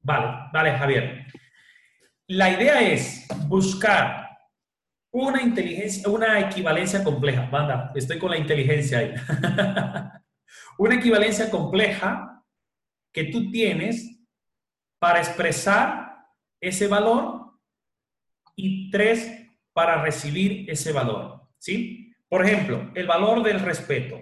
Vale, 0.03 0.51
vale, 0.53 0.73
Javier. 0.73 1.27
La 2.29 2.51
idea 2.51 2.81
es 2.81 3.27
buscar 3.49 4.24
una 5.15 5.41
inteligencia, 5.41 6.09
una 6.09 6.41
equivalencia 6.41 7.05
compleja. 7.05 7.49
Banda, 7.49 7.93
estoy 7.95 8.19
con 8.19 8.33
la 8.33 8.37
inteligencia 8.37 8.99
ahí. 8.99 9.15
una 10.79 10.97
equivalencia 10.97 11.49
compleja 11.51 12.43
que 13.13 13.25
tú 13.25 13.49
tienes 13.53 14.21
para 14.99 15.21
expresar 15.21 16.17
ese 16.61 16.89
valor 16.89 17.61
y 18.57 18.91
tres, 18.91 19.53
para 19.73 20.03
recibir 20.03 20.69
ese 20.69 20.93
valor. 20.93 21.49
¿Sí? 21.59 22.13
Por 22.29 22.45
ejemplo, 22.45 22.91
el 22.97 23.07
valor 23.07 23.45
del 23.45 23.61
respeto. 23.61 24.21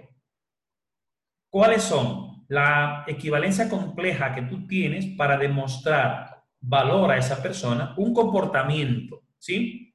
¿Cuáles 1.49 1.81
son? 1.81 2.45
La 2.49 3.03
equivalencia 3.07 3.67
compleja 3.67 4.35
que 4.35 4.43
tú 4.43 4.67
tienes 4.67 5.07
para 5.17 5.37
demostrar 5.37 6.43
valor 6.61 7.09
a 7.09 7.17
esa 7.17 7.41
persona, 7.41 7.95
un 7.97 8.13
comportamiento, 8.13 9.23
¿sí? 9.39 9.92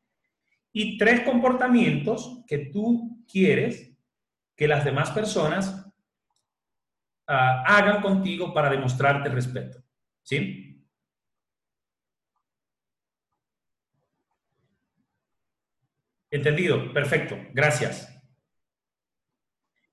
Y 0.72 0.98
tres 0.98 1.22
comportamientos 1.22 2.44
que 2.46 2.58
tú 2.72 3.24
quieres 3.30 3.92
que 4.54 4.68
las 4.68 4.84
demás 4.84 5.10
personas 5.10 5.86
ah, 7.26 7.62
hagan 7.66 8.02
contigo 8.02 8.52
para 8.52 8.70
demostrarte 8.70 9.28
respeto, 9.28 9.82
¿sí? 10.22 10.68
Entendido, 16.30 16.92
perfecto, 16.92 17.36
gracias. 17.54 18.14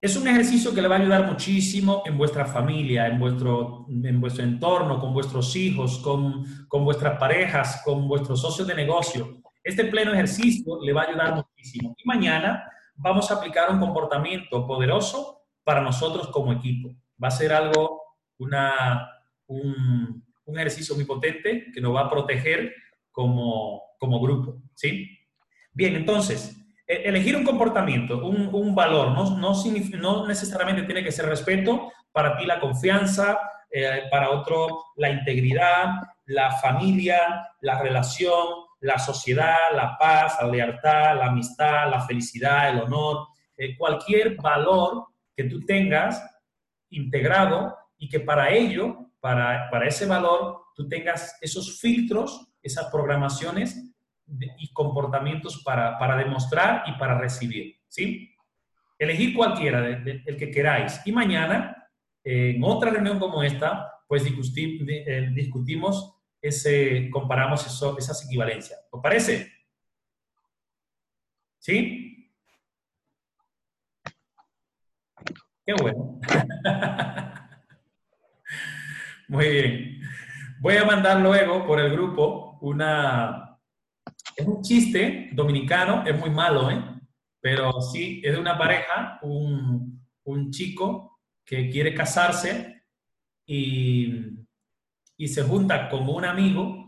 Es 0.01 0.15
un 0.17 0.27
ejercicio 0.27 0.73
que 0.73 0.81
le 0.81 0.87
va 0.87 0.97
a 0.97 0.99
ayudar 0.99 1.25
muchísimo 1.25 2.03
en 2.05 2.17
vuestra 2.17 2.45
familia, 2.45 3.07
en 3.07 3.17
vuestro, 3.17 3.87
en 3.89 4.19
vuestro 4.19 4.43
entorno, 4.43 4.99
con 4.99 5.13
vuestros 5.13 5.55
hijos, 5.55 5.99
con, 5.99 6.67
con 6.67 6.83
vuestras 6.83 7.17
parejas, 7.17 7.81
con 7.83 8.07
vuestros 8.07 8.41
socios 8.41 8.67
de 8.67 8.75
negocio. 8.75 9.41
Este 9.65 9.85
pleno 9.85 10.13
ejercicio 10.13 10.79
le 10.81 10.93
va 10.93 11.01
a 11.01 11.07
ayudar 11.07 11.35
muchísimo. 11.35 11.95
Y 11.97 12.07
mañana 12.07 12.71
vamos 12.93 13.29
a 13.29 13.33
aplicar 13.33 13.71
un 13.71 13.79
comportamiento 13.79 14.65
poderoso 14.67 15.41
para 15.63 15.81
nosotros 15.81 16.27
como 16.27 16.53
equipo. 16.53 16.95
Va 17.21 17.29
a 17.29 17.31
ser 17.31 17.51
algo, 17.51 17.99
una, 18.37 19.09
un, 19.47 20.23
un 20.45 20.59
ejercicio 20.59 20.93
muy 20.93 21.05
potente 21.05 21.71
que 21.73 21.81
nos 21.81 21.95
va 21.95 22.01
a 22.01 22.09
proteger 22.09 22.73
como, 23.11 23.81
como 23.97 24.21
grupo. 24.21 24.61
¿sí? 24.75 25.09
Bien, 25.73 25.95
entonces, 25.95 26.55
e, 26.87 27.09
elegir 27.09 27.35
un 27.35 27.43
comportamiento, 27.43 28.23
un, 28.23 28.75
valor, 28.75 29.11
no, 29.11 29.37
no, 29.37 30.27
necesariamente 30.27 30.83
tiene 30.83 31.03
que 31.03 31.11
ser 31.11 31.25
respeto, 31.25 31.91
para 32.11 32.37
ti 32.37 32.45
la 32.45 32.59
confianza, 32.59 33.39
eh, 33.71 34.03
para 34.11 34.29
otro 34.29 34.83
la 34.95 35.09
integridad, 35.09 35.95
la 36.27 36.51
familia, 36.51 37.49
la 37.61 37.81
relación, 37.81 38.64
la 38.85 38.99
sociedad, 38.99 39.57
la 39.73 39.97
paz, 39.97 40.37
la 40.39 40.47
lealtad, 40.47 41.17
la 41.17 41.25
amistad, 41.25 41.89
la 41.89 42.01
felicidad, 42.01 42.69
el 42.69 42.81
honor, 42.81 43.27
eh, 43.57 43.75
cualquier 43.75 44.35
valor 44.35 45.07
que 45.35 45.45
tú 45.45 45.65
tengas 45.65 46.23
integrado 46.89 47.75
y 47.97 48.07
que 48.07 48.19
para 48.19 48.51
ello, 48.51 49.09
para, 49.19 49.69
para 49.71 49.87
ese 49.87 50.05
valor, 50.05 50.65
tú 50.75 50.87
tengas 50.87 51.35
esos 51.41 51.79
filtros, 51.79 52.47
esas 52.61 52.85
programaciones 52.91 53.91
y 54.59 54.71
comportamientos 54.71 55.63
para, 55.63 55.97
para, 55.97 56.15
demostrar 56.17 56.83
y 56.85 56.93
para 56.93 57.17
recibir, 57.17 57.75
¿sí? 57.87 58.35
Elegir 58.99 59.35
cualquiera, 59.35 59.81
de, 59.81 60.21
el 60.25 60.37
que 60.37 60.51
queráis. 60.51 61.01
Y 61.05 61.11
mañana, 61.11 61.89
en 62.23 62.63
otra 62.63 62.91
reunión 62.91 63.19
como 63.19 63.41
esta, 63.41 63.91
pues 64.07 64.23
eh, 64.25 65.29
discutimos 65.33 66.14
comparamos 67.11 67.65
esas 67.65 68.25
equivalencias. 68.25 68.79
¿Os 68.91 69.01
parece? 69.01 69.51
¿Sí? 71.59 72.31
Qué 75.65 75.73
bueno. 75.73 76.19
Muy 79.27 79.49
bien. 79.49 80.01
Voy 80.59 80.77
a 80.77 80.85
mandar 80.85 81.19
luego 81.19 81.65
por 81.65 81.79
el 81.79 81.91
grupo 81.91 82.59
una, 82.61 83.59
es 84.35 84.45
un 84.45 84.61
chiste 84.61 85.29
dominicano, 85.33 86.03
es 86.05 86.17
muy 86.19 86.29
malo, 86.29 86.69
¿eh? 86.69 86.83
Pero 87.41 87.81
sí, 87.81 88.21
es 88.23 88.33
de 88.33 88.39
una 88.39 88.57
pareja, 88.57 89.19
un, 89.23 90.07
un 90.23 90.51
chico 90.51 91.19
que 91.43 91.69
quiere 91.69 91.93
casarse 91.93 92.83
y, 93.45 94.44
y 95.17 95.27
se 95.27 95.43
junta 95.43 95.89
con 95.89 96.07
un 96.07 96.25
amigo 96.25 96.85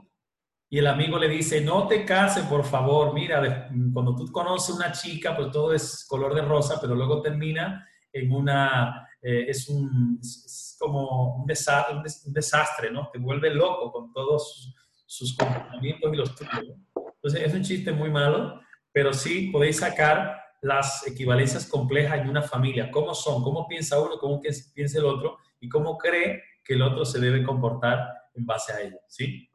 y 0.70 0.80
el 0.80 0.88
amigo 0.88 1.18
le 1.18 1.30
dice, 1.30 1.62
no 1.62 1.88
te 1.88 2.04
cases, 2.04 2.44
por 2.44 2.66
favor, 2.66 3.14
mira, 3.14 3.70
cuando 3.94 4.14
tú 4.16 4.30
conoces 4.32 4.76
una 4.76 4.92
chica, 4.92 5.36
pues 5.36 5.50
todo 5.50 5.74
es 5.74 6.06
color 6.10 6.36
de 6.36 6.42
rosa, 6.42 6.78
pero 6.82 6.94
luego 6.94 7.22
termina 7.22 7.88
en 8.12 8.34
una, 8.34 9.08
eh, 9.22 9.46
es, 9.48 9.70
un, 9.70 10.20
es 10.22 10.76
como 10.78 11.38
un 11.38 11.46
desastre, 11.46 12.92
¿no? 12.92 13.10
Te 13.14 13.20
vuelve 13.20 13.54
loco 13.54 13.94
con 13.94 14.12
todos 14.12 14.54
sus, 14.56 14.76
sus 15.06 15.38
comportamientos 15.38 16.14
y 16.14 16.18
los 16.18 16.36
tuyos. 16.36 16.76
Entonces, 17.16 17.44
es 17.44 17.54
un 17.54 17.64
chiste 17.64 17.94
muy 17.94 18.10
malo, 18.10 18.60
pero 18.92 19.14
sí 19.14 19.50
podéis 19.52 19.78
sacar 19.78 20.38
las 20.62 21.08
equivalencias 21.08 21.66
complejas 21.66 22.20
en 22.20 22.30
una 22.30 22.42
familia. 22.42 22.92
¿Cómo 22.92 23.16
son? 23.16 23.42
¿Cómo 23.42 23.68
piensa 23.68 24.02
uno? 24.02 24.18
¿Cómo 24.20 24.42
piensa 24.42 24.98
el 24.98 25.06
otro? 25.06 25.38
¿Y 25.62 25.70
cómo 25.70 25.98
cree 25.98 26.44
que 26.64 26.74
el 26.74 26.82
otro 26.82 27.06
se 27.06 27.22
debe 27.22 27.44
comportar 27.44 28.16
en 28.38 28.46
base 28.46 28.74
a 28.74 28.82
ello? 28.82 28.98
¿Sí? 29.08 29.50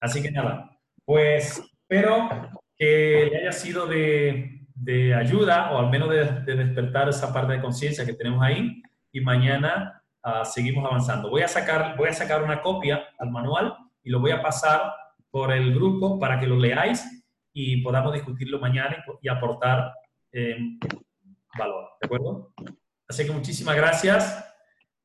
Así 0.00 0.22
que 0.22 0.30
nada, 0.30 0.70
pues 1.04 1.58
espero 1.58 2.28
que 2.76 3.28
le 3.30 3.38
haya 3.38 3.52
sido 3.52 3.86
de, 3.86 4.52
ayuda 5.14 5.72
o 5.72 5.78
al 5.78 5.90
menos 5.90 6.10
de, 6.10 6.54
despertar 6.54 7.08
esa 7.08 7.32
parte 7.32 7.54
de 7.54 7.60
conciencia 7.60 8.04
que 8.04 8.12
tenemos 8.12 8.42
ahí 8.42 8.82
y 9.10 9.20
mañana 9.20 10.02
uh, 10.24 10.44
seguimos 10.44 10.84
avanzando. 10.84 11.30
Voy 11.30 11.42
a, 11.42 11.48
sacar, 11.48 11.96
voy 11.96 12.08
a 12.08 12.12
sacar 12.12 12.42
una 12.42 12.60
copia 12.60 13.04
al 13.18 13.30
manual 13.30 13.74
y 14.02 14.10
lo 14.10 14.20
voy 14.20 14.30
a 14.30 14.42
pasar 14.42 14.92
por 15.30 15.52
el 15.52 15.74
grupo 15.74 16.18
para 16.18 16.38
que 16.38 16.46
lo 16.46 16.56
leáis 16.56 17.04
y 17.52 17.82
podamos 17.82 18.12
discutirlo 18.12 18.58
mañana 18.58 19.02
y, 19.22 19.28
aportar 19.28 19.92
eh, 20.32 20.56
valor. 21.58 21.88
¿De 22.00 22.06
acuerdo? 22.06 22.52
Así 23.08 23.24
que 23.24 23.32
muchísimas 23.32 23.76
gracias 23.76 24.44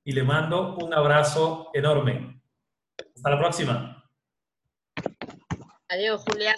y 0.03 0.11
le 0.11 0.23
mando 0.23 0.75
un 0.75 0.93
abrazo 0.93 1.69
enorme. 1.73 2.30
Hasta 3.21 3.29
la 3.29 3.37
próxima. 3.37 4.03
Adiós, 5.89 6.23
Julián. 6.27 6.55